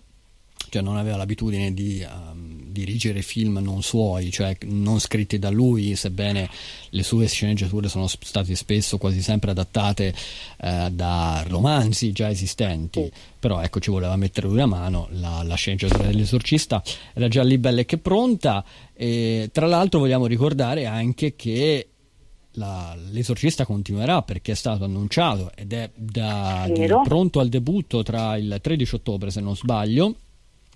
[0.69, 5.95] cioè non aveva l'abitudine di um, dirigere film non suoi, cioè non scritti da lui,
[5.95, 6.49] sebbene
[6.89, 10.13] le sue sceneggiature sono state spesso quasi sempre adattate
[10.61, 16.05] eh, da romanzi già esistenti, però ecco ci voleva mettere una mano, la, la sceneggiatura
[16.05, 16.81] dell'esorcista
[17.13, 21.87] era già lì bella e che pronta, e tra l'altro vogliamo ricordare anche che
[22.53, 28.35] la, l'esorcista continuerà perché è stato annunciato ed è da, di, pronto al debutto tra
[28.35, 30.15] il 13 ottobre se non sbaglio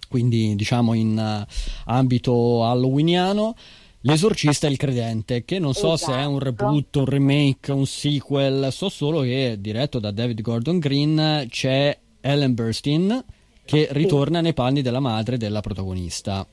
[0.08, 1.52] quindi diciamo in uh,
[1.86, 3.56] ambito halloweeniano.
[4.06, 6.12] L'esorcista e il credente, che non so esatto.
[6.12, 6.44] se è un esatto.
[6.44, 12.54] reboot, un remake, un sequel, so solo che diretto da David Gordon Green c'è Ellen
[12.54, 13.24] Burstyn
[13.66, 14.44] che ritorna sì.
[14.44, 16.46] nei panni della madre della protagonista.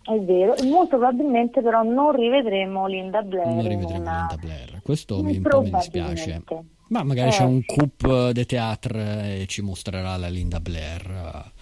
[0.00, 3.46] È vero, molto probabilmente però non rivedremo Linda Blair.
[3.46, 4.26] Non rivedremo una...
[4.28, 6.42] Linda Blair, questo mi, un po' mi dispiace.
[6.90, 7.32] Ma magari eh.
[7.32, 11.52] c'è un coup de théâtre e ci mostrerà la Linda Blair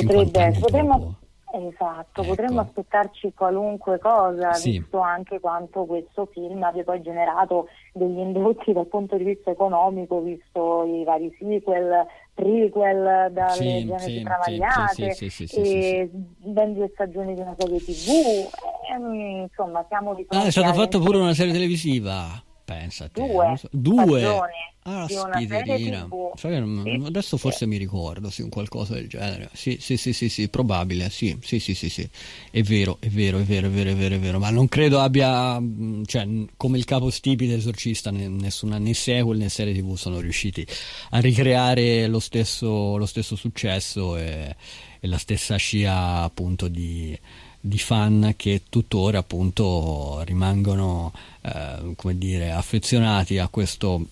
[0.00, 1.14] potrebbe potremmo,
[1.52, 2.30] esatto, ecco.
[2.30, 4.78] potremmo aspettarci qualunque cosa, sì.
[4.78, 10.20] visto anche quanto questo film abbia poi generato degli indotti dal punto di vista economico,
[10.20, 17.34] visto i vari sequel, prequel dalle sì, genesi sì, travagliate sì, e ben due stagioni
[17.34, 21.34] di una serie tv, e, mm, insomma siamo di Ah, è stata fatta pure una
[21.34, 22.42] serie televisiva.
[22.64, 23.20] Pensa te.
[23.20, 23.60] Due.
[23.70, 24.40] Due.
[24.84, 26.08] Ah, spiderina.
[26.34, 27.02] Sì.
[27.04, 27.66] Adesso forse sì.
[27.66, 29.48] mi ricordo, sì, un qualcosa del genere.
[29.52, 31.08] Sì, sì, sì, sì, sì, probabile.
[31.08, 32.08] Sì, sì, sì, sì, sì.
[32.50, 34.38] È vero, è vero, è vero, è vero, è vero, è vero.
[34.40, 35.60] Ma non credo abbia,
[36.04, 40.66] cioè, come il capo stipite esorcista, nessuna, né sequel né serie tv sono riusciti
[41.10, 44.56] a ricreare lo stesso, lo stesso successo e,
[44.98, 47.16] e la stessa scia appunto di
[47.64, 54.04] di fan che tuttora appunto rimangono eh, come dire affezionati a questo,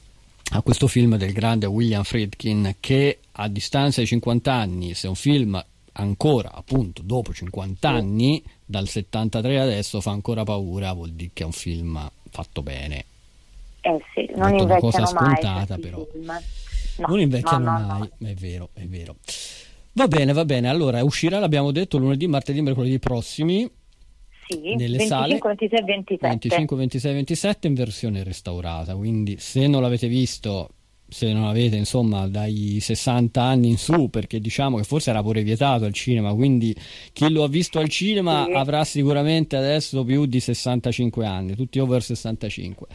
[0.53, 5.17] a questo film del grande William Friedkin che a distanza di 50 anni se un
[5.17, 5.63] film
[5.95, 11.47] ancora appunto dopo 50 anni dal 73 adesso fa ancora paura vuol dire che è
[11.47, 13.05] un film fatto bene.
[13.81, 16.07] Eh sì, non invecchiano una cosa scontata però.
[16.15, 16.41] no,
[17.09, 17.87] non invecchiano no, no,
[18.19, 19.17] mai è vero è vero
[19.93, 20.69] Va bene, va bene.
[20.69, 23.69] Allora, uscirà, l'abbiamo detto, lunedì, martedì, mercoledì prossimi.
[24.47, 26.29] Sì, nelle 25, sale 26, 27.
[26.29, 28.95] 25, 26, 27 in versione restaurata.
[28.97, 30.71] Quindi, se non l'avete visto,
[31.11, 35.43] se non avete insomma dai 60 anni in su, perché diciamo che forse era pure
[35.43, 36.75] vietato al cinema, quindi
[37.13, 38.53] chi lo ha visto al cinema sì.
[38.53, 42.87] avrà sicuramente adesso più di 65 anni, tutti over 65,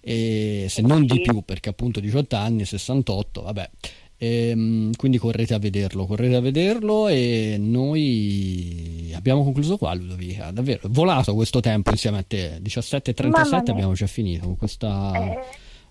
[0.00, 3.70] e se non di più, perché appunto 18 anni, 68, vabbè.
[4.16, 10.50] E, ehm, quindi correte a vederlo, correte a vederlo e noi abbiamo concluso qua Ludovica,
[10.50, 15.12] davvero, è volato questo tempo insieme a te, 17.37 abbiamo già finito con questa...
[15.14, 15.38] Eh,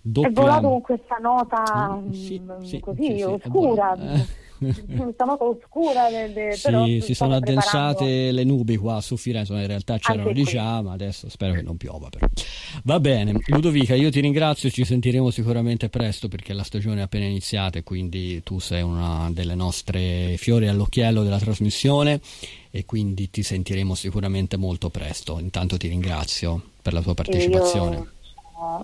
[0.02, 0.30] doppia...
[0.30, 3.96] È volato con questa nota mm, sì, sì, così sì, oscura.
[4.88, 8.36] Nota oscura de, de, sì, si sono addensate preparando...
[8.36, 11.78] le nubi qua su Firenze in realtà c'erano di già ma adesso spero che non
[11.78, 12.28] piova però.
[12.84, 17.26] va bene Ludovica io ti ringrazio ci sentiremo sicuramente presto perché la stagione è appena
[17.26, 22.20] iniziata e quindi tu sei una delle nostre fiori all'occhiello della trasmissione
[22.76, 25.38] e quindi ti sentiremo sicuramente molto presto.
[25.40, 27.96] Intanto ti ringrazio per la tua partecipazione.
[27.96, 28.13] io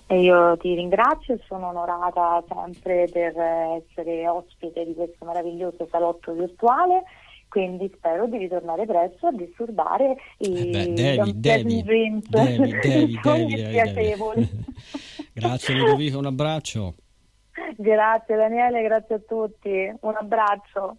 [0.07, 6.33] e io ti ringrazio e sono onorata sempre per essere ospite di questo meraviglioso salotto
[6.33, 7.03] virtuale
[7.49, 13.19] quindi spero di ritornare presto a disturbare i eh beh, devi, devi, dreams, devi, devi,
[13.21, 14.49] devi, piacevoli.
[15.33, 16.93] Grazie Ludovico, un abbraccio.
[17.75, 20.97] Grazie Daniele, grazie a tutti, un abbraccio.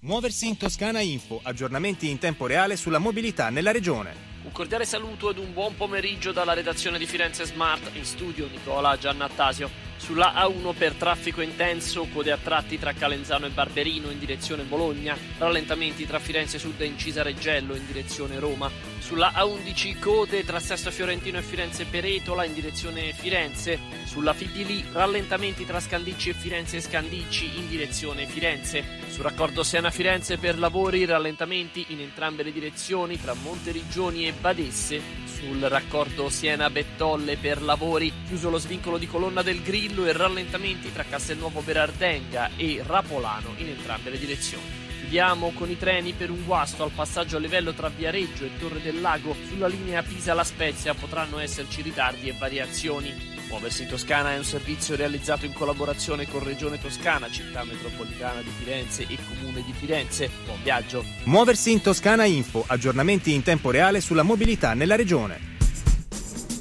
[0.00, 4.37] Muoversi in Toscana Info, aggiornamenti in tempo reale sulla mobilità nella regione.
[4.48, 8.96] Un cordiale saluto ed un buon pomeriggio dalla redazione di Firenze Smart, in studio Nicola
[8.96, 9.87] Giannattasio.
[9.98, 15.16] Sulla A1 per traffico intenso, code a tratti tra Calenzano e Barberino in direzione Bologna,
[15.36, 18.70] rallentamenti tra Firenze Sud e Incisa Reggello in direzione Roma.
[19.00, 23.78] Sulla A11 code tra Sesto Fiorentino e Firenze Peretola in direzione Firenze.
[24.04, 28.84] Sulla Figli rallentamenti tra Scandicci e Firenze Scandicci in direzione Firenze.
[29.08, 35.00] Sul raccordo Siena-Firenze per lavori, rallentamenti in entrambe le direzioni tra Monteriggioni e Badesse.
[35.24, 41.04] Sul raccordo Siena-Bettolle per lavori, chiuso lo svincolo di Colonna del Grillo e rallentamenti tra
[41.04, 44.86] Castelnuovo Berardenga e Rapolano in entrambe le direzioni.
[45.00, 48.82] Chiudiamo con i treni per un guasto al passaggio a livello tra Viareggio e Torre
[48.82, 49.34] del Lago.
[49.48, 53.36] Sulla linea Pisa-La Spezia potranno esserci ritardi e variazioni.
[53.48, 58.50] Muoversi in Toscana è un servizio realizzato in collaborazione con Regione Toscana, Città Metropolitana di
[58.58, 60.28] Firenze e Comune di Firenze.
[60.44, 61.02] Buon viaggio!
[61.24, 65.56] Muoversi in Toscana Info, aggiornamenti in tempo reale sulla mobilità nella regione.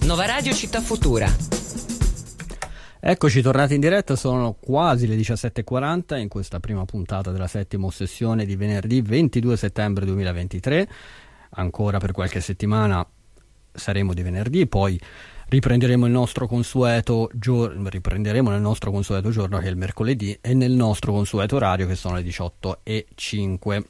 [0.04, 1.57] Nova Radio Città Futura.
[3.10, 8.44] Eccoci tornati in diretta, sono quasi le 17.40 in questa prima puntata della settima ossessione
[8.44, 10.90] di venerdì 22 settembre 2023.
[11.52, 13.08] Ancora per qualche settimana
[13.72, 15.00] saremo di venerdì, poi
[15.48, 20.54] riprenderemo il nostro consueto giorno, riprenderemo nel nostro consueto giorno che è il mercoledì e
[20.54, 23.86] nel nostro consueto orario che sono le 18 e 5.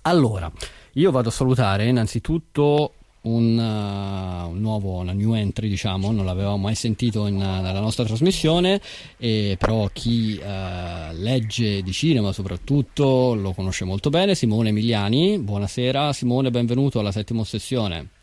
[0.00, 0.50] Allora,
[0.92, 2.94] io vado a salutare innanzitutto
[3.26, 7.80] un, uh, un, nuovo, una new entry, diciamo, non l'avevamo mai sentito in, uh, nella
[7.80, 8.80] nostra trasmissione,
[9.18, 15.38] e però chi uh, legge di cinema soprattutto lo conosce molto bene, Simone Emiliani.
[15.38, 18.15] Buonasera Simone, benvenuto alla settima sessione.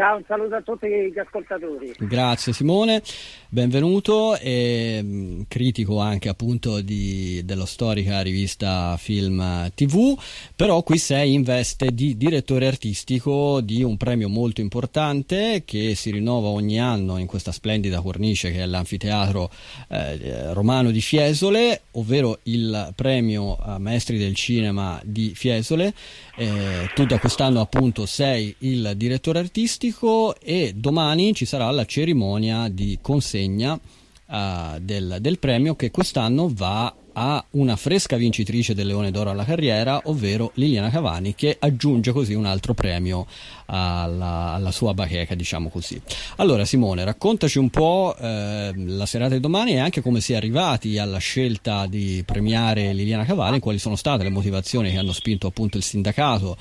[0.00, 1.92] Ciao, un saluto a tutti gli ascoltatori.
[1.98, 3.02] Grazie Simone,
[3.50, 10.18] benvenuto e mm, critico anche appunto di, dello storica rivista Film TV,
[10.56, 16.10] però qui sei in veste di direttore artistico di un premio molto importante che si
[16.10, 19.50] rinnova ogni anno in questa splendida cornice che è l'anfiteatro
[19.88, 25.92] eh, romano di Fiesole, ovvero il premio a Maestri del Cinema di Fiesole.
[26.40, 32.70] Eh, tu da quest'anno appunto sei il direttore artistico e domani ci sarà la cerimonia
[32.70, 39.10] di consegna uh, del, del premio che quest'anno va a una fresca vincitrice del Leone
[39.10, 43.26] d'Oro alla carriera, ovvero Liliana Cavani, che aggiunge così un altro premio
[43.66, 46.00] alla, alla sua bacheca, diciamo così.
[46.36, 50.36] Allora, Simone, raccontaci un po' eh, la serata di domani e anche come si è
[50.36, 55.46] arrivati alla scelta di premiare Liliana Cavani, quali sono state le motivazioni che hanno spinto
[55.46, 56.56] appunto il sindacato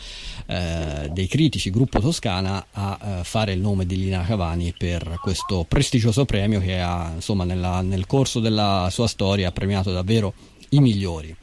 [0.46, 5.66] eh, dei critici, gruppo Toscana, a eh, fare il nome di Liliana Cavani per questo
[5.66, 10.34] prestigioso premio che ha, insomma, nella, nel corso della sua storia premiato davvero
[10.70, 11.36] i migliori?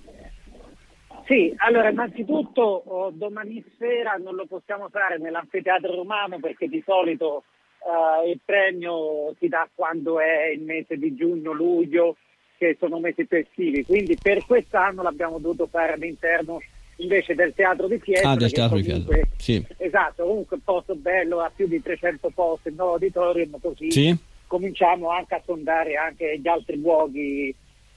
[1.27, 7.43] Sì, allora innanzitutto oh, domani sera non lo possiamo fare nell'anfiteatro romano perché di solito
[7.81, 12.17] uh, il premio si dà quando è il mese di giugno-luglio,
[12.57, 16.61] che sono mesi più estivi, quindi per quest'anno l'abbiamo dovuto fare all'interno
[16.99, 18.33] invece del teatro di Fiesole.
[18.33, 19.67] Ah, del teatro comunque, di Fiesole, sì.
[19.79, 24.17] Esatto, comunque un posto bello, ha più di 300 posti, il nuovo auditorium, così sì.
[24.47, 27.55] cominciamo anche a sondare anche gli altri luoghi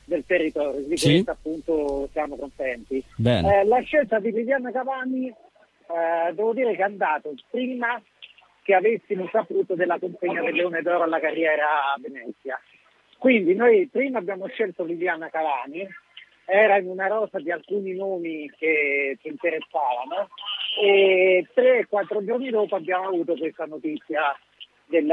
[0.10, 1.12] del territorio, di sì.
[1.12, 3.02] questo appunto siamo contenti.
[3.24, 8.02] Eh, la scelta di Viviana Cavani eh, devo dire che è andato prima
[8.64, 12.60] che avessimo saputo della consegna del Leone d'Oro alla carriera a Venezia.
[13.18, 15.88] Quindi noi prima abbiamo scelto Viviana Cavani,
[16.46, 20.30] era in una rosa di alcuni nomi che ci interessavano
[20.82, 24.36] e tre, quattro giorni dopo abbiamo avuto questa notizia
[24.86, 25.12] del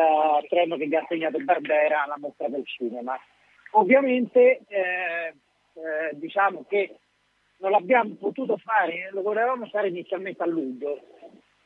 [0.49, 3.19] treno che gli ha segnato Barbera alla mostra del cinema.
[3.77, 5.35] Ovviamente eh,
[5.75, 6.97] eh, diciamo che
[7.59, 11.01] non l'abbiamo potuto fare, lo volevamo fare inizialmente a luglio,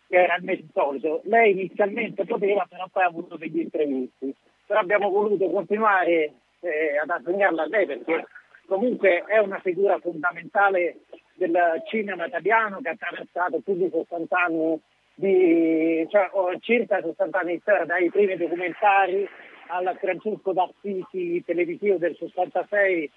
[0.09, 1.21] che era il mese solito.
[1.25, 4.35] Lei inizialmente poteva, però poi ha avuto degli imprevisti.
[4.67, 8.27] Però abbiamo voluto continuare eh, ad assegnarla a lei perché
[8.67, 11.01] comunque è una figura fondamentale
[11.35, 14.81] del cinema italiano che ha attraversato più di 60 anni
[15.15, 16.29] di, cioè,
[16.61, 19.29] circa 60 anni di storia, dai primi documentari
[19.71, 23.11] al Francesco d'Assisi televisivo del 66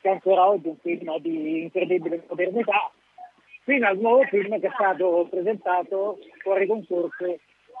[0.00, 2.90] che ancora oggi è un film di incredibile modernità,
[3.64, 7.16] fino al nuovo film che è stato presentato fuori concorso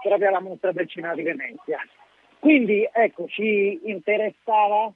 [0.02, 1.78] proprio alla mostra del cinema di Venezia.
[2.38, 4.92] Quindi ecco, ci interessava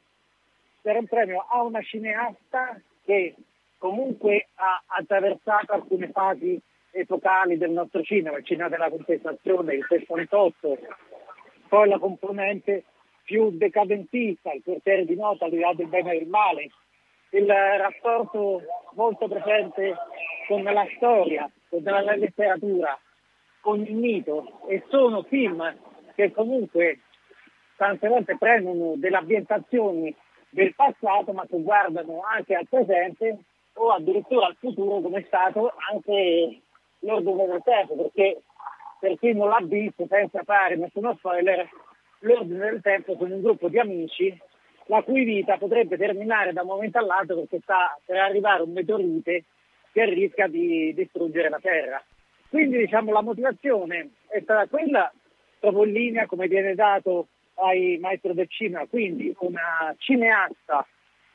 [0.81, 3.35] per un premio a una cineasta che
[3.79, 10.79] comunque ha attraversato alcune fasi epocali del nostro cinema, il cinema della contestazione, il 68,
[11.69, 12.85] poi la componente
[13.23, 16.70] più decadentista, il portiere di nota, l'idea del bene e del male,
[17.31, 18.62] il rapporto
[18.94, 19.94] molto presente
[20.46, 22.98] con la storia, con la letteratura,
[23.60, 25.75] con il mito e sono film
[26.14, 27.00] che comunque
[27.77, 30.14] tante volte prendono delle ambientazioni
[30.50, 33.38] del passato ma che guardano anche al presente
[33.75, 36.60] o addirittura al futuro come è stato anche
[36.98, 38.42] l'ordine del tempo perché
[39.00, 41.68] per chi non l'ha visto senza fare nessuno spoiler
[42.23, 44.37] l'ordine del tempo sono un gruppo di amici
[44.87, 49.44] la cui vita potrebbe terminare da un momento all'altro perché sta per arrivare un meteorite
[49.92, 52.02] che rischia di distruggere la Terra.
[52.48, 55.12] Quindi diciamo, la motivazione è stata quella
[55.58, 60.87] proprio in linea come viene dato ai maestri del cinema, quindi una cineasta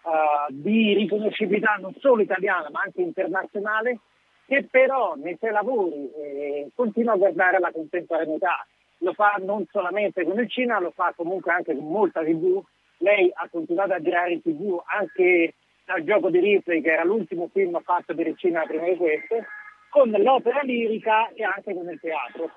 [0.01, 3.99] uh, di riconoscibilità non solo italiana ma anche internazionale
[4.45, 8.65] che però nei suoi lavori eh, continua a guardare la contemporaneità.
[8.99, 12.63] Lo fa non solamente con il cinema, lo fa comunque anche con molta tv.
[12.99, 15.53] Lei ha continuato a girare in tv anche
[15.85, 19.35] dal gioco di Ripley, che era l'ultimo film fatto per il cinema prima di questo,
[19.89, 22.51] con l'opera lirica e anche con il teatro.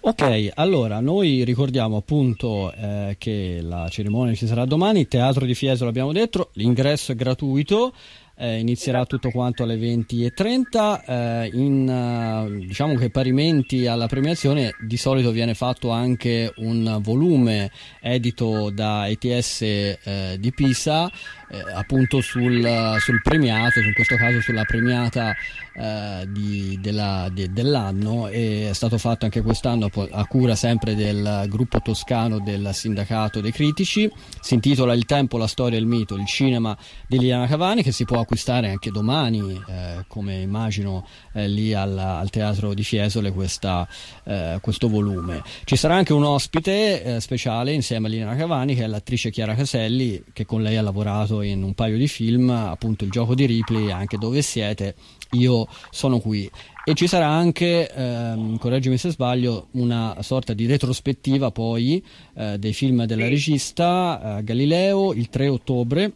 [0.00, 5.86] Ok, allora noi ricordiamo appunto eh, che la cerimonia ci sarà domani, Teatro di Fiesolo
[5.86, 7.92] l'abbiamo detto, l'ingresso è gratuito,
[8.38, 11.04] eh, inizierà tutto quanto alle 20.30.
[11.04, 17.70] Eh, in, uh, diciamo che parimenti alla premiazione di solito viene fatto anche un volume
[18.00, 21.10] edito da ETS eh, di Pisa
[21.50, 25.34] eh, appunto sul, sul, premiato, in questo caso sulla premiata
[25.72, 31.46] eh, di, della, de, dell'anno e è stato fatto anche quest'anno a cura sempre del
[31.48, 34.10] gruppo toscano del sindacato dei critici.
[34.40, 36.76] Si intitola Il tempo, la storia e il mito, il cinema
[37.06, 41.96] di Liliana Cavani che si può acquistare anche domani, eh, come immagino eh, lì al,
[41.96, 43.86] al, Teatro di Fiesole questa,
[44.24, 45.42] eh, questo volume.
[45.64, 49.54] Ci sarà anche un ospite eh, speciale insieme a Liliana Cavani che è l'attrice Chiara
[49.54, 53.46] Caselli che con lei ha lavorato in un paio di film, appunto il gioco di
[53.46, 54.94] Ripley, anche dove siete,
[55.32, 56.50] io sono qui.
[56.84, 62.02] E ci sarà anche, ehm, correggimi se sbaglio, una sorta di retrospettiva poi
[62.34, 66.12] eh, dei film della regista eh, Galileo il 3 ottobre.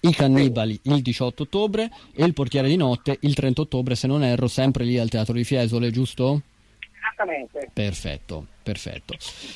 [0.00, 4.24] I cannibali il 18 ottobre e il portiere di notte il 30 ottobre, se non
[4.24, 6.42] erro, sempre lì al Teatro di Fiesole, giusto?
[6.98, 7.70] Esattamente.
[7.72, 8.46] Perfetto.
[8.66, 9.14] Perfetto.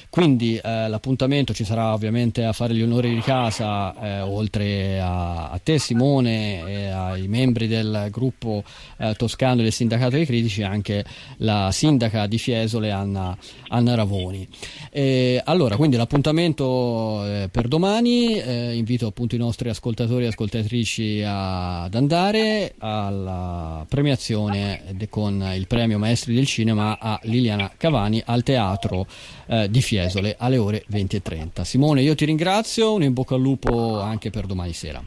[0.09, 5.51] Quindi eh, l'appuntamento ci sarà ovviamente a fare gli onori di casa, eh, oltre a,
[5.51, 8.63] a, te Simone e ai membri del gruppo
[8.99, 11.05] eh, toscano del sindacato dei critici, anche
[11.39, 13.37] la sindaca di Fiesole Anna,
[13.71, 14.47] Anna Ravoni.
[14.93, 21.21] E, allora, quindi l'appuntamento eh, per domani, eh, invito appunto i nostri ascoltatori e ascoltatrici
[21.27, 28.23] a, ad andare alla premiazione de, con il premio Maestri del Cinema a Liliana Cavani
[28.25, 28.99] al teatro
[29.47, 31.63] eh, di Fiesole alle ore 20.30.
[31.63, 35.03] Simone, io ti ringrazio, un in bocca al lupo anche per domani sera.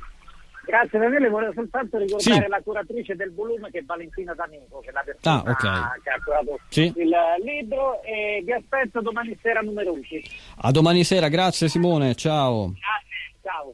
[0.65, 2.49] Grazie Daniele, volevo soltanto ricordare sì.
[2.49, 6.01] la curatrice del volume che è Valentina D'Amico, che è la persona ah, okay.
[6.01, 6.93] che ha curato sì.
[6.95, 7.13] il
[7.43, 10.23] libro e vi aspetto domani sera numerosi.
[10.57, 12.71] A domani sera, grazie Simone, ciao.
[12.71, 13.73] Grazie, ciao.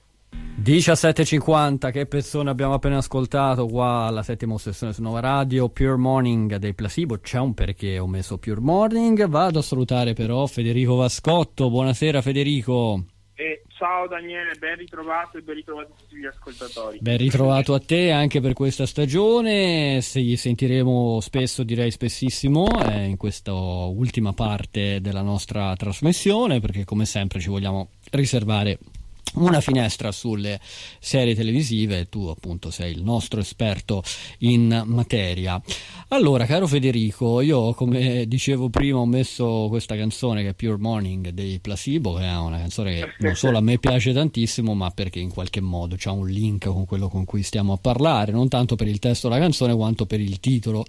[0.61, 6.57] 17.50, che persone abbiamo appena ascoltato qua alla settima sessione su Nuova Radio, Pure Morning
[6.57, 11.69] dei Placebo, c'è un perché ho messo Pure Morning, vado a salutare però Federico Vascotto,
[11.69, 13.05] buonasera Federico.
[13.35, 16.99] Eh, ciao Daniele, ben ritrovato e ben ritrovato tutti gli ascoltatori.
[16.99, 23.15] Ben ritrovato a te anche per questa stagione, si sentiremo spesso, direi spessissimo, eh, in
[23.15, 28.77] questa ultima parte della nostra trasmissione, perché come sempre ci vogliamo riservare
[29.35, 30.59] una finestra sulle
[30.99, 34.03] serie televisive, tu appunto sei il nostro esperto
[34.39, 35.61] in materia.
[36.09, 41.29] Allora, caro Federico, io come dicevo prima ho messo questa canzone che è Pure Morning
[41.29, 45.19] dei Placebo, che è una canzone che non solo a me piace tantissimo, ma perché
[45.19, 48.75] in qualche modo c'è un link con quello con cui stiamo a parlare, non tanto
[48.75, 50.85] per il testo della canzone quanto per il titolo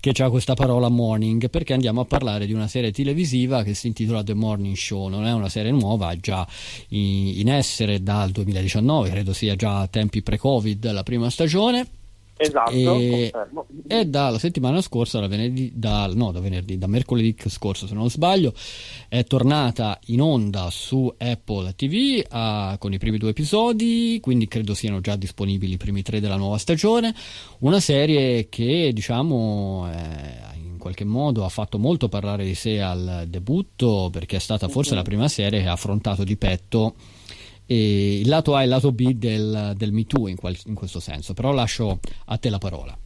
[0.00, 3.86] che ha questa parola morning, perché andiamo a parlare di una serie televisiva che si
[3.86, 6.46] intitola The Morning Show, non è una serie nuova, è già
[6.88, 11.86] in, essere essere dal 2019, credo sia già a tempi pre-Covid la prima stagione.
[12.36, 13.32] Esatto, e,
[13.86, 18.10] e, dalla settimana scorsa, da venerdì, da, no, da venerdì, da mercoledì scorso se non
[18.10, 18.52] sbaglio,
[19.08, 24.74] è tornata in onda su Apple TV uh, con i primi due episodi, quindi credo
[24.74, 27.14] siano già disponibili i primi tre della nuova stagione.
[27.60, 33.26] Una serie che diciamo eh, in qualche modo ha fatto molto parlare di sé al
[33.28, 36.94] debutto perché è stata forse la prima serie che ha affrontato di petto
[37.66, 40.74] e il lato A e il lato B del, del Me Too in, qual, in
[40.74, 42.96] questo senso, però lascio a te la parola.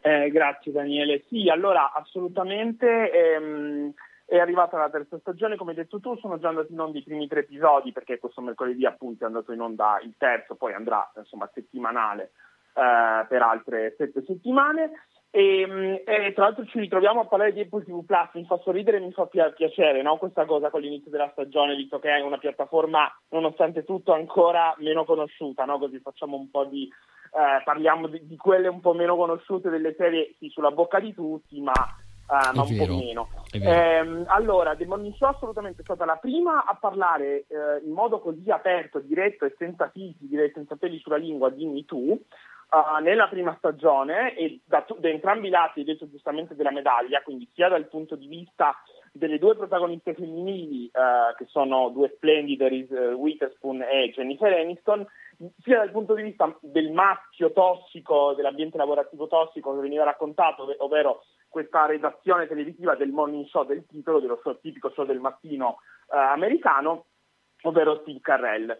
[0.00, 1.22] Eh, grazie Daniele.
[1.28, 3.92] Sì, allora assolutamente ehm,
[4.24, 7.02] è arrivata la terza stagione, come hai detto tu, sono già andati in onda i
[7.02, 11.10] primi tre episodi perché questo mercoledì appunto è andato in onda il terzo, poi andrà
[11.16, 12.32] insomma settimanale
[12.74, 14.90] eh, per altre sette settimane.
[15.34, 18.58] E, mm, e, tra l'altro ci ritroviamo a parlare di Apple TV Plus, mi fa
[18.58, 20.18] sorridere e mi fa piacere no?
[20.18, 25.06] questa cosa con l'inizio della stagione, visto che è una piattaforma nonostante tutto ancora meno
[25.06, 25.78] conosciuta, no?
[25.78, 29.94] così facciamo un po' di, eh, parliamo di, di, quelle un po' meno conosciute delle
[29.96, 33.28] serie sì, sulla bocca di tutti, ma, eh, ma un po' meno.
[33.52, 38.20] Eh, allora, The Morning Show assolutamente è stata la prima a parlare eh, in modo
[38.20, 42.20] così aperto, diretto e senza filtri, direi senza peli sulla lingua, dimmi tu,
[42.72, 47.46] Uh, nella prima stagione e da, da, entrambi i lati, detto giustamente, della medaglia, quindi
[47.52, 48.74] sia dal punto di vista
[49.12, 55.06] delle due protagoniste femminili, uh, che sono due splendide, Reese Witherspoon e Jennifer Aniston,
[55.58, 61.24] sia dal punto di vista del maschio tossico, dell'ambiente lavorativo tossico che veniva raccontato, ovvero
[61.50, 66.16] questa redazione televisiva del morning show del titolo, dello show, tipico show del mattino uh,
[66.16, 67.04] americano,
[67.64, 68.74] ovvero Steve Carrell.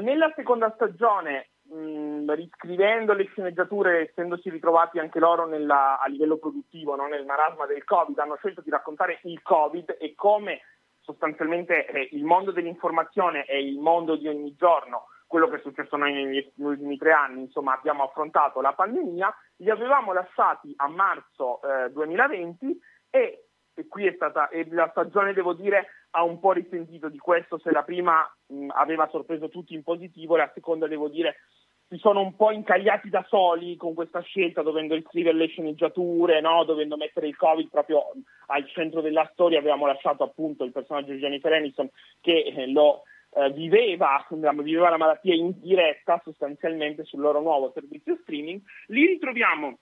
[0.00, 6.96] nella seconda stagione mh, riscrivendo le sceneggiature, essendosi ritrovati anche loro nella, a livello produttivo
[6.96, 7.06] no?
[7.06, 10.60] nel marasma del Covid, hanno scelto di raccontare il Covid e come
[11.00, 15.96] sostanzialmente eh, il mondo dell'informazione è il mondo di ogni giorno, quello che è successo
[15.96, 21.60] noi negli ultimi tre anni, insomma abbiamo affrontato la pandemia, li avevamo lasciati a marzo
[21.62, 22.78] eh, 2020
[23.10, 27.18] e, e qui è stata, e la stagione devo dire ha un po' risentito di
[27.18, 31.36] questo, se la prima mh, aveva sorpreso tutti in positivo, la seconda devo dire
[31.88, 36.64] si sono un po' incagliati da soli con questa scelta, dovendo riscrivere le sceneggiature, no?
[36.64, 38.12] dovendo mettere il Covid proprio
[38.48, 39.58] al centro della storia.
[39.58, 41.88] Avevamo lasciato appunto il personaggio di Jennifer Aniston
[42.20, 48.18] che eh, lo eh, viveva, viveva la malattia in diretta sostanzialmente sul loro nuovo servizio
[48.20, 48.60] streaming.
[48.88, 49.78] Li ritroviamo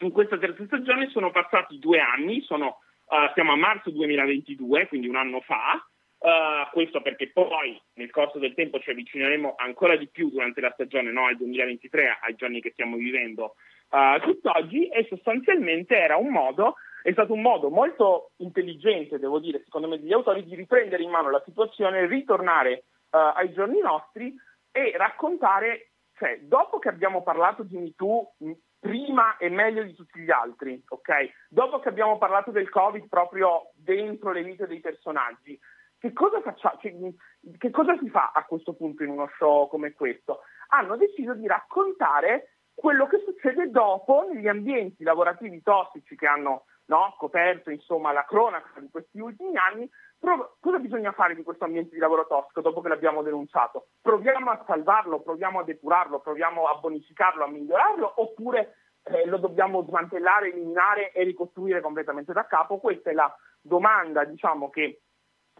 [0.00, 5.06] in questa terza stagione, sono passati due anni, sono, uh, siamo a marzo 2022, quindi
[5.06, 5.80] un anno fa,
[6.24, 10.70] Uh, questo perché poi nel corso del tempo ci avvicineremo ancora di più durante la
[10.72, 13.56] stagione, no, al 2023, ai giorni che stiamo vivendo
[13.90, 19.60] uh, tutt'oggi, e sostanzialmente era un modo, è stato un modo molto intelligente, devo dire,
[19.64, 24.34] secondo me, degli autori di riprendere in mano la situazione, ritornare uh, ai giorni nostri
[24.72, 28.36] e raccontare, cioè, dopo che abbiamo parlato di MeToo
[28.80, 31.10] prima e meglio di tutti gli altri, ok?
[31.50, 35.58] Dopo che abbiamo parlato del Covid proprio dentro le vite dei personaggi,
[36.04, 37.14] che cosa, faccia, che,
[37.56, 40.40] che cosa si fa a questo punto in uno show come questo?
[40.68, 47.14] Hanno deciso di raccontare quello che succede dopo negli ambienti lavorativi tossici che hanno no,
[47.16, 49.88] coperto insomma, la cronaca di questi ultimi anni.
[50.18, 53.86] Pro- cosa bisogna fare di questo ambiente di lavoro tossico dopo che l'abbiamo denunciato?
[54.02, 59.82] Proviamo a salvarlo, proviamo a depurarlo, proviamo a bonificarlo, a migliorarlo oppure eh, lo dobbiamo
[59.84, 62.76] smantellare, eliminare e ricostruire completamente da capo?
[62.76, 65.00] Questa è la domanda diciamo, che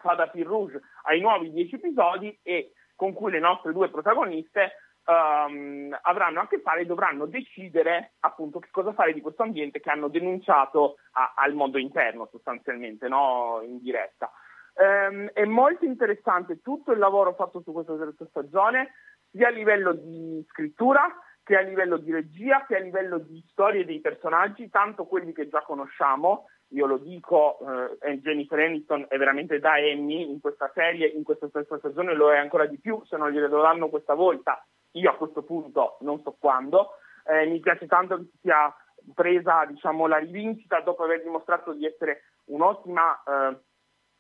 [0.04, 4.72] fa da fil rouge ai nuovi dieci episodi e con cui le nostre due protagoniste
[5.06, 9.80] um, avranno a che fare e dovranno decidere appunto che cosa fare di questo ambiente
[9.80, 13.60] che hanno denunciato a, al mondo interno sostanzialmente, no?
[13.64, 14.30] in diretta.
[14.74, 18.92] Um, è molto interessante tutto il lavoro fatto su questa terza stagione,
[19.30, 21.08] sia a livello di scrittura
[21.42, 25.48] che a livello di regia, che a livello di storie dei personaggi, tanto quelli che
[25.48, 27.58] già conosciamo, io lo dico,
[28.00, 32.32] eh, Jennifer Aniston è veramente da Emmy in questa serie, in questa stessa stagione lo
[32.32, 36.20] è ancora di più, se non glielo danno questa volta, io a questo punto non
[36.22, 36.96] so quando.
[37.26, 38.74] Eh, mi piace tanto che si sia
[39.14, 43.56] presa diciamo, la rivincita dopo aver dimostrato di essere un'ottima eh,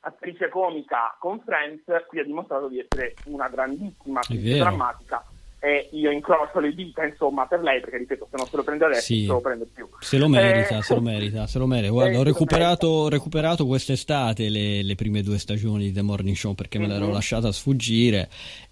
[0.00, 5.24] attrice comica con Friends, qui ha dimostrato di essere una grandissima attrice drammatica
[5.64, 8.84] e io incrocio le dita insomma per lei perché ripeto se non se lo prende
[8.84, 9.22] adesso sì.
[9.22, 12.12] se lo prende più se lo merita eh, se lo merita se lo merita guarda
[12.12, 16.78] eh, ho recuperato, recuperato quest'estate le, le, prime due stagioni di The Morning Show perché
[16.78, 16.88] mm-hmm.
[16.88, 17.12] me l'ero mhm.
[17.14, 18.28] lasciata sfuggire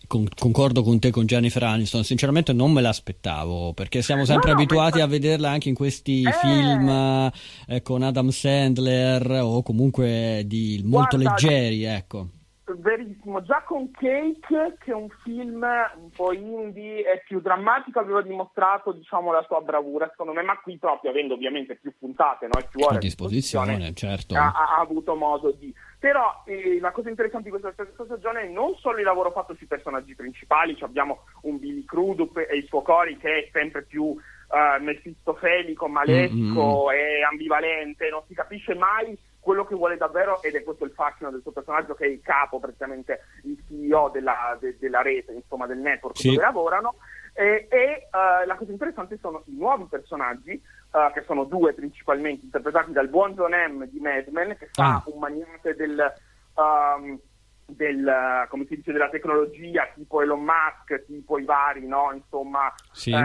[0.07, 4.59] con, concordo con te con Jennifer Aniston sinceramente non me l'aspettavo perché siamo sempre no,
[4.59, 5.05] abituati ma...
[5.05, 6.33] a vederla anche in questi eh...
[6.33, 7.33] film
[7.69, 12.29] eh, con Adam Sandler o comunque di molto guarda, leggeri ecco
[12.77, 18.23] Verissimo, già con Cake, che è un film un po' indie e più drammatico, aveva
[18.23, 22.59] dimostrato diciamo, la sua bravura, secondo me, ma qui proprio, avendo ovviamente più puntate no,
[22.59, 24.35] e più ore a disposizione, disposizione certo.
[24.35, 25.73] ha, ha, avuto modo di...
[25.99, 29.55] Però eh, la cosa interessante di questa terza stagione è non solo il lavoro fatto
[29.55, 33.83] sui personaggi principali, cioè abbiamo un Billy Crudup e il suo Cori che è sempre
[33.83, 36.99] più uh, mefistofelico, malesco mm-hmm.
[36.99, 41.31] e ambivalente, non si capisce mai quello che vuole davvero, ed è questo il fascino
[41.33, 45.67] del suo personaggio, che è il capo, praticamente il CEO della, de, della rete, insomma
[45.67, 46.29] del network Sì.
[46.29, 46.95] dove lavorano,
[47.35, 47.77] e, e,
[48.09, 53.09] eh, la cosa interessante sono i nuovi personaggi, eh, che sono due principalmente, interpretati dal
[53.09, 53.85] buon John M.
[53.89, 55.03] di Mad Men, che fa Ah.
[55.07, 56.13] un magnate del...
[56.57, 57.19] ehm,
[57.65, 62.11] del, come si dice, della tecnologia tipo Elon Musk, tipo i vari, no?
[62.13, 63.13] Insomma, Sì.
[63.13, 63.23] ehm,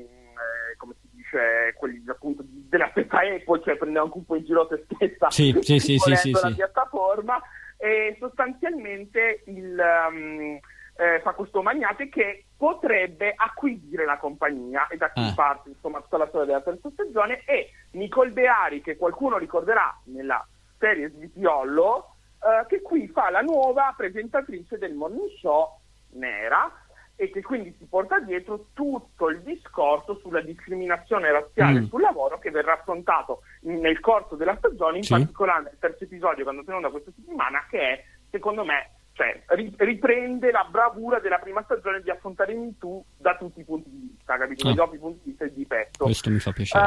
[0.00, 1.03] eh, come si
[1.34, 4.84] dice, quelli appunto di- della stessa Apple, cioè prende anche un po' in giro se
[4.94, 7.40] stessa Sì, sì, sì, sì, sì, la piattaforma
[7.76, 10.58] e sostanzialmente il, um,
[10.96, 15.32] eh, fa questo magnate che potrebbe acquisire la compagnia e da qui Ah.
[15.34, 20.46] parte insomma tutta la storia della terza stagione e Nicole Beari che qualcuno ricorderà nella
[20.78, 25.78] serie Svitiollo eh, che qui fa la nuova presentatrice del morning show
[26.12, 26.70] nera
[27.16, 31.84] e che quindi si porta dietro tutto il discorso sulla discriminazione razziale Mm.
[31.84, 35.12] sul lavoro che verrà affrontato in- nel corso della stagione, in Sì.
[35.12, 39.72] particolare nel terzo episodio che hanno tenuto questa settimana, che è, secondo me, cioè, ri-
[39.78, 43.88] riprende la bravura della prima stagione di affrontare il Me Too da tutti i punti
[43.90, 44.66] di vista, capito?
[44.66, 44.70] Ah.
[44.74, 46.04] Dagli ovvi punti di vista e di petto.
[46.04, 46.84] Questo mi fa piacere.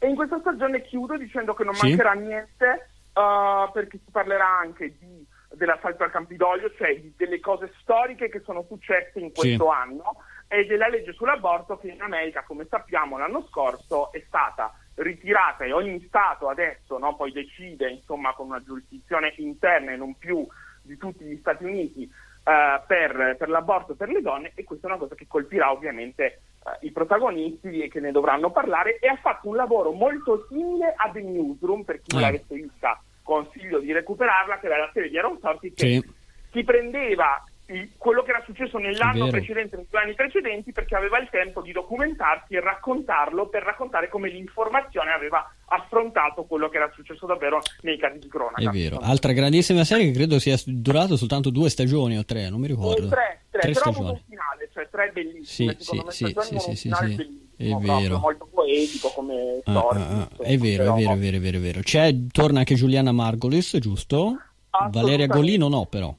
[0.00, 1.88] Eh, e in questa stagione chiudo dicendo che non Sì.
[1.88, 2.88] mancherà niente
[3.18, 8.40] eh, perché si parlerà anche di- dell'assalto al Campidoglio, cioè di- delle cose storiche che
[8.40, 9.70] sono successe in questo Sì.
[9.70, 10.16] anno
[10.46, 15.72] e della legge sull'aborto che in America, come sappiamo, l'anno scorso è stata ritirata e
[15.72, 20.46] ogni Stato adesso no, poi decide, insomma, con una giurisdizione interna e non più
[20.82, 24.90] di tutti gli Stati Uniti eh, per, per l'aborto per le donne e questa è
[24.90, 29.16] una cosa che colpirà ovviamente eh, i protagonisti e che ne dovranno parlare e ha
[29.16, 32.20] fatto un lavoro molto simile a The Newsroom, per chi Ah.
[32.20, 36.12] l'avesse vista consiglio di recuperarla, che era la serie di Aaron Sorkin che Sì.
[36.52, 39.36] si prendeva il- quello che era successo nell'anno vero.
[39.36, 44.08] precedente, nei due anni precedenti, perché aveva il tempo di documentarsi e raccontarlo per raccontare
[44.08, 48.62] come l'informazione aveva affrontato quello che era successo davvero nei casi di cronaca.
[48.62, 48.96] È vero.
[49.02, 53.04] Altra grandissima serie che credo sia durato soltanto due stagioni o tre, non mi ricordo.
[53.04, 54.10] Oh, tre, tre, Tre però stagioni.
[54.12, 56.88] un finale, cioè tre bellissime, Sì, secondo sì, me, sì, stagioni sì, sì, sì, sì.
[57.16, 58.18] bellissimo, È vero.
[58.18, 60.08] molto poetico come Ah, storia.
[60.08, 60.28] ah, ah.
[60.44, 61.80] È vero, è vero, è vero, è vero, è vero.
[61.80, 64.36] C'è, torna anche Giuliana Margolis, giusto?
[64.90, 66.14] Valeria Golino no, però.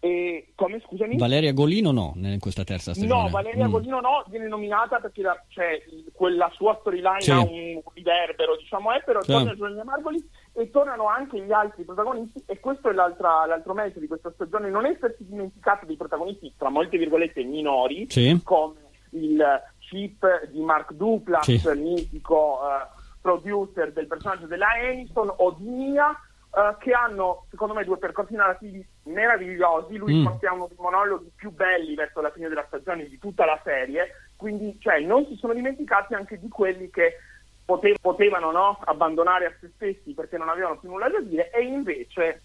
[0.00, 1.16] E come, scusami?
[1.16, 3.22] Valeria Golino no, in questa terza stagione.
[3.22, 3.70] No, Valeria Mm.
[3.70, 7.30] Golino no, viene nominata perché la, cioè, quella sua storyline Sì.
[7.30, 9.30] ha un riverbero, diciamo, è, però Sì.
[9.32, 10.22] torna Giulia Margoli
[10.52, 14.84] e tornano anche gli altri protagonisti e questo è l'altro merito di questa stagione, non
[14.84, 18.38] essersi dimenticato dei protagonisti, tra molte virgolette, minori, Sì.
[18.44, 18.74] come
[19.12, 19.42] il
[19.88, 21.60] chip di Mark Duplas, Sì.
[21.78, 22.86] mitico eh,
[23.20, 26.10] producer del personaggio della Aniston, o di Mia,
[26.54, 29.96] eh, che hanno, secondo me, due percorsi narrativi meravigliosi.
[29.96, 30.24] Lui Mm.
[30.24, 34.28] porta uno dei monologhi più belli verso la fine della stagione di tutta la serie,
[34.36, 37.18] quindi cioè, non si sono dimenticati anche di quelli che
[37.64, 41.62] pote- potevano no, abbandonare a se stessi perché non avevano più nulla da dire e
[41.62, 42.42] invece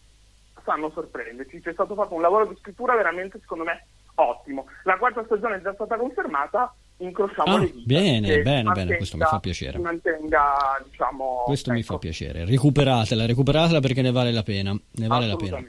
[0.63, 1.61] sanno sorprenderci.
[1.61, 3.85] C'è stato fatto un lavoro di scrittura veramente, secondo me,
[4.15, 4.67] ottimo.
[4.83, 7.81] La quarta stagione è già stata confermata, incrociamo Ah, le dita.
[7.85, 9.77] bene, bene, bene, questo mi fa piacere.
[9.79, 11.43] mantenga, diciamo...
[11.45, 12.45] Questo mi ecco, fa piacere.
[12.45, 14.77] Recuperatela, recuperatela perché ne vale la pena.
[14.91, 15.63] Ne vale la pena.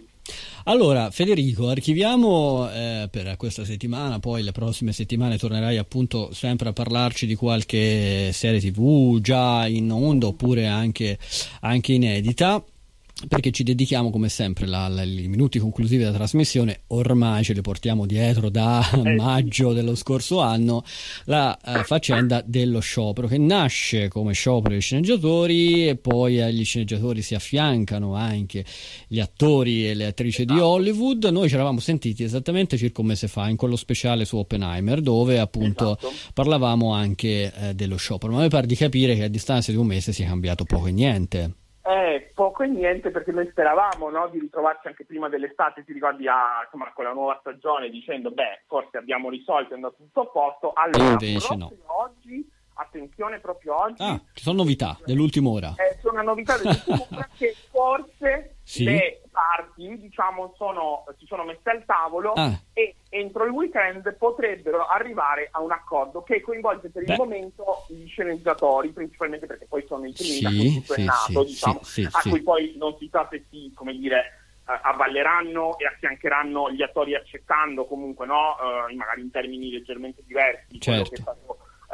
[0.64, 6.72] Allora, Federico, archiviamo eh, per questa settimana, poi le prossime settimane tornerai appunto sempre a
[6.72, 11.18] parlarci di qualche serie tv già in onda oppure anche,
[11.60, 12.62] anche inedita.
[13.28, 17.60] Perché ci dedichiamo come sempre la- la- i minuti conclusivi della trasmissione, ormai ce li
[17.60, 18.82] portiamo dietro da
[19.16, 20.82] maggio dello scorso anno,
[21.26, 27.20] la eh, faccenda dello sciopero che nasce come sciopero dei sceneggiatori e poi agli sceneggiatori
[27.20, 28.64] si affiancano anche
[29.06, 31.24] gli attori e le attrici di Hollywood.
[31.26, 35.38] Noi ci eravamo sentiti esattamente circa un mese fa in quello speciale su Oppenheimer dove
[35.38, 36.12] appunto Esatto.
[36.32, 39.86] parlavamo anche eh, dello sciopero, ma mi pare di capire che a distanza di un
[39.86, 41.54] mese sia cambiato poco e niente.
[41.82, 46.28] Eh, poco e niente perché noi speravamo no, di ritrovarci anche prima dell'estate, ti ricordi,
[46.28, 50.26] a, insomma, con la nuova stagione dicendo beh, forse abbiamo risolto, è andato tutto a
[50.26, 50.72] posto.
[50.74, 55.68] Allora, E invece proprio oggi, attenzione, proprio oggi, Ah, ci sono novità dell'ultima ora.
[55.76, 58.84] eh, sono una novità dell'ultima ora che forse Sì.
[58.84, 62.56] le parti diciamo, sono, si sono messe al tavolo Ah.
[62.72, 67.12] e entro il weekend potrebbero arrivare a un accordo che coinvolge per Beh.
[67.14, 71.00] il momento gli sceneggiatori, principalmente perché poi sono i primi Sì, da cui tutto sì,
[71.00, 71.80] è nato, diciamo,
[72.12, 74.18] a cui poi non si sa se si, come dire,
[74.68, 78.56] eh, avvalleranno e affiancheranno gli attori accettando comunque, no,
[78.88, 81.10] eh, magari in termini leggermente diversi di quello Certo.
[81.10, 81.39] che è stato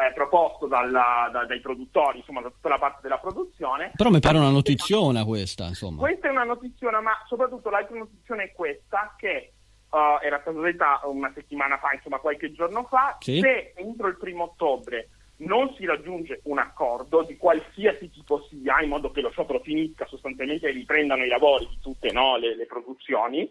[0.08, 3.92] eh, proposto dalla- da- dai produttori, insomma da tutta la parte della produzione.
[3.94, 6.00] Però mi pare una notiziona questa, insomma.
[6.00, 9.52] Questa è una notiziona, ma soprattutto l'altra notizione è questa, che
[9.92, 13.40] eh, era stata detta una settimana fa, insomma qualche giorno fa, Sì.
[13.40, 18.88] se entro il primo ottobre non si raggiunge un accordo di qualsiasi tipo sia, in
[18.88, 22.64] modo che lo sciopero finisca sostanzialmente e riprendano i lavori di tutte no, le, le,
[22.64, 23.46] produzioni,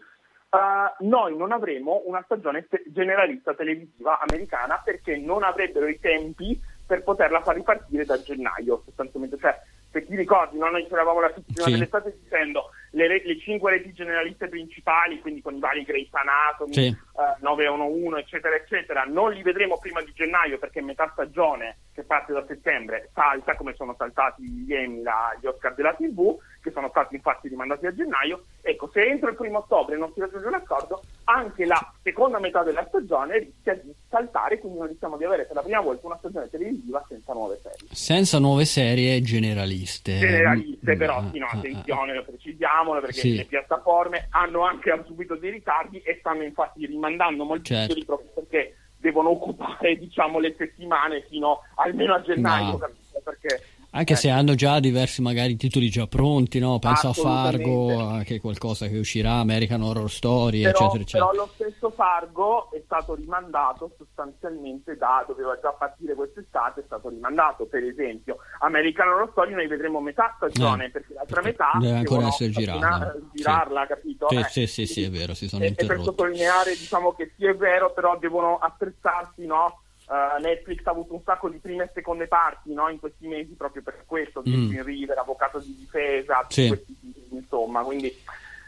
[0.50, 7.02] uh, noi non avremo una stagione generalista televisiva americana perché non avrebbero i tempi per
[7.02, 9.36] poterla far ripartire da gennaio, sostanzialmente.
[9.38, 10.68] Cioè, se ti ricordi, no?
[10.70, 11.72] noi c'eravamo la settimana sì.
[11.72, 16.86] dell'estate dicendo le, le, cinque reti generaliste principali, quindi con i vari Grey's Anatomy, sì.
[16.86, 22.32] eh, 911, eccetera, eccetera, non li vedremo prima di gennaio perché metà stagione, che parte
[22.32, 25.02] da settembre, salta come sono saltati gli Emmy,
[25.40, 26.36] gli Oscar della TV,
[26.66, 28.44] che sono stati infatti rimandati a gennaio.
[28.60, 32.62] Ecco, se entro il primo ottobre non si raggiunge un accordo, anche la seconda metà
[32.62, 36.18] della stagione rischia di saltare, quindi noi rischiamo di avere per la prima volta una
[36.18, 37.88] stagione televisiva senza nuove serie.
[37.90, 40.18] Senza nuove serie generaliste.
[40.18, 43.36] Generaliste, mm, però, sì, no, attenzione, lo precisiamo diciamolo perché sì.
[43.36, 47.94] le piattaforme hanno anche subito dei ritardi e stanno infatti rimandando molti certo.
[47.94, 52.78] titoli proprio perché devono occupare diciamo, le settimane fino almeno a gennaio.
[52.78, 52.90] No.
[53.24, 53.62] Perché
[53.96, 54.16] anche eh.
[54.16, 56.78] se hanno già diversi magari titoli già pronti, no?
[56.78, 61.30] penso a Fargo, che è qualcosa che uscirà, American Horror Story, però, eccetera, eccetera.
[61.30, 67.08] Però lo stesso Fargo è stato rimandato sostanzialmente da, doveva già partire quest'estate, è stato
[67.08, 68.36] rimandato, per esempio.
[68.60, 73.16] American Horror Story noi vedremo metà stagione, eh, perché l'altra metà deve ancora essere girata.
[73.32, 73.86] girarla, sì.
[73.88, 74.26] capito?
[74.28, 75.94] Sì, eh, sì, sì, sì, è vero, si sono e, interrotti.
[75.94, 79.80] E per sottolineare, diciamo che sì è vero, però devono attrezzarsi, no?
[80.06, 82.88] Uh, Netflix ha avuto un sacco di prime e seconde parti no?
[82.88, 84.80] in questi mesi proprio per questo, mm.
[84.82, 86.68] River, avvocato di difesa, sì.
[86.68, 86.96] questi,
[87.30, 88.14] insomma, quindi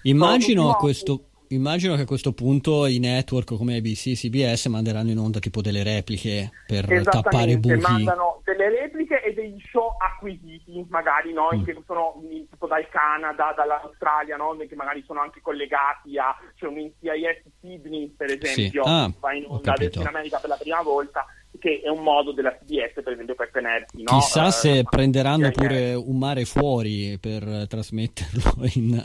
[0.03, 5.39] immagino, questo, immagino che a questo punto i network come ABC, CBS manderanno in onda
[5.39, 7.81] tipo delle repliche per tappare buchi.
[7.81, 11.51] mandano delle repliche e degli show acquisiti, magari no?
[11.55, 11.65] Mm.
[11.65, 12.21] che sono
[12.51, 14.57] tipo dal Canada, dall'Australia, no?
[14.57, 18.91] che magari sono anche collegati a cioè un NCIS Sydney, per esempio, sì.
[18.91, 21.27] ah, va in onda in America per la prima volta
[21.59, 24.19] che è un modo della CBS per esempio per tenersi no?
[24.19, 29.03] chissà uh, se prenderanno pure un mare fuori per trasmetterlo in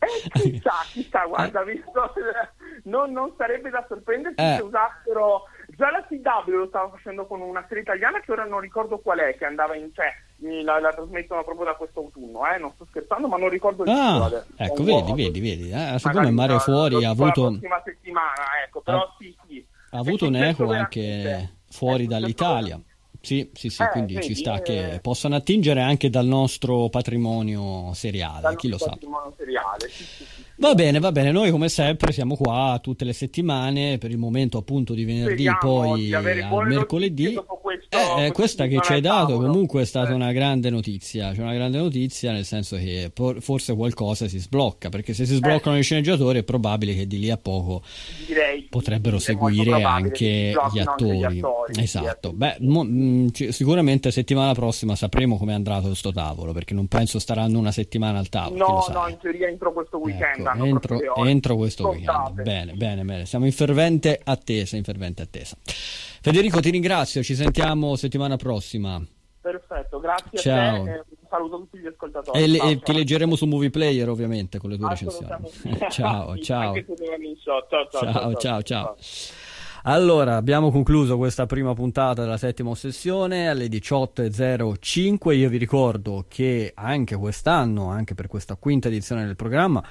[0.00, 2.12] eh, chissà, chissà, guarda, visto,
[2.84, 4.54] non, non, sarebbe da sorprendersi eh.
[4.56, 5.44] se usassero
[5.76, 9.18] già la CW lo stava facendo con una serie italiana che ora non ricordo qual
[9.18, 10.12] è, che andava in cioè,
[10.62, 12.58] la, la trasmettono proprio da questo autunno, eh?
[12.58, 14.44] non sto scherzando, ma non ricordo il ah, titolo.
[14.56, 15.98] Ecco, vedi, vedi, vedi, eh?
[15.98, 17.42] secondo me Mare Fuori ha avuto...
[17.42, 19.66] La prossima settimana, ecco, però ah, sì, sì.
[19.90, 22.80] Ha avuto un eco anche fuori dall'Italia.
[23.22, 26.88] Sì, sì, sì, eh, quindi vedi, ci sta eh, che possano attingere anche dal nostro
[26.88, 28.96] patrimonio seriale, chi lo sa.
[29.36, 33.98] Seriale, sì, sì, va bene, va bene, noi come sempre siamo qua tutte le settimane,
[33.98, 37.38] per il momento appunto di venerdì, Speriamo poi al mercoledì.
[37.60, 40.14] Questo, eh, eh questa che ci hai dato comunque è stata eh.
[40.14, 45.14] una grande notizia, cioè una grande notizia nel senso che forse qualcosa si sblocca, perché
[45.14, 45.80] se si sbloccano eh.
[45.80, 47.82] i sceneggiatori è probabile che di lì a poco
[48.26, 51.24] Direi, potrebbero seguire anche gli attori.
[51.24, 51.82] Anche gli attori.
[51.82, 57.18] Esatto, beh, mo- Mm, sicuramente settimana prossima sapremo come andato questo tavolo, perché non penso
[57.18, 58.66] staranno una settimana al tavolo.
[58.66, 60.40] No, no, in teoria entro questo weekend.
[60.40, 62.42] Ecco, entro, entro, questo weekend.
[62.42, 63.26] Bene, bene, bene.
[63.26, 65.56] Siamo in fervente attesa, in fervente attesa.
[65.64, 69.02] Federico, ti ringrazio, ci sentiamo settimana prossima.
[69.40, 70.82] Perfetto, grazie ciao.
[70.82, 70.90] a te.
[70.90, 72.42] un saluto a tutti gli ascoltatori.
[72.42, 75.50] E, le, ciao, ti leggeremo su Movie Player, ovviamente, con le tue recensioni.
[75.90, 76.74] ciao, ciao.
[76.76, 78.62] Ciao, ciao, ciao.
[78.62, 78.96] ciao.
[79.84, 85.34] Allora, abbiamo concluso questa prima puntata della settima sessione alle 18.05.
[85.34, 89.82] Io vi ricordo che anche quest'anno, anche per questa quinta edizione del programma,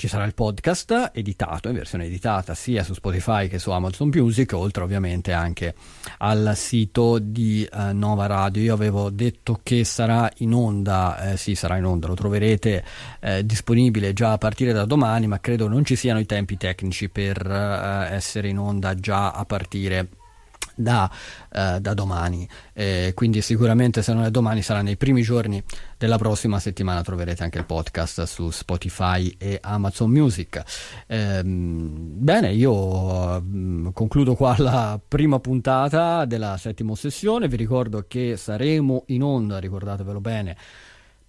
[0.00, 4.54] ci sarà il podcast editato, in versione editata sia su Spotify che su Amazon Music,
[4.54, 5.74] oltre ovviamente anche
[6.20, 8.62] al sito di uh, Nova Radio.
[8.62, 12.82] Io avevo detto che sarà in onda, eh, sì sarà in onda, lo troverete
[13.20, 17.10] eh, disponibile già a partire da domani, ma credo non ci siano i tempi tecnici
[17.10, 20.08] per uh, essere in onda già a partire
[20.74, 21.10] da,
[21.52, 22.48] eh, da domani.
[22.72, 25.62] Eh, quindi sicuramente se non è domani sarà nei primi giorni
[25.96, 27.02] della prossima settimana.
[27.02, 30.62] Troverete anche il podcast su Spotify e Amazon Music.
[31.06, 37.48] Eh, bene, io mm, concludo qua la prima puntata della settima sessione.
[37.48, 40.56] Vi ricordo che saremo in onda, ricordatevelo bene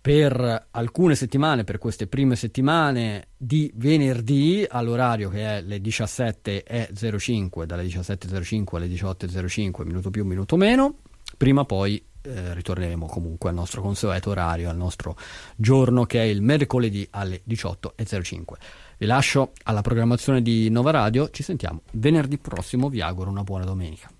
[0.01, 7.83] per alcune settimane, per queste prime settimane di venerdì all'orario che è le 17.05, dalle
[7.83, 10.95] 17.05 alle 18.05, minuto più, minuto meno.
[11.37, 15.15] Prima poi eh, ritorneremo comunque al nostro consueto orario, al nostro
[15.55, 18.43] giorno che è il mercoledì alle 18.05.
[18.97, 23.65] Vi lascio alla programmazione di Nova Radio, ci sentiamo venerdì prossimo, vi auguro una buona
[23.65, 24.09] domenica.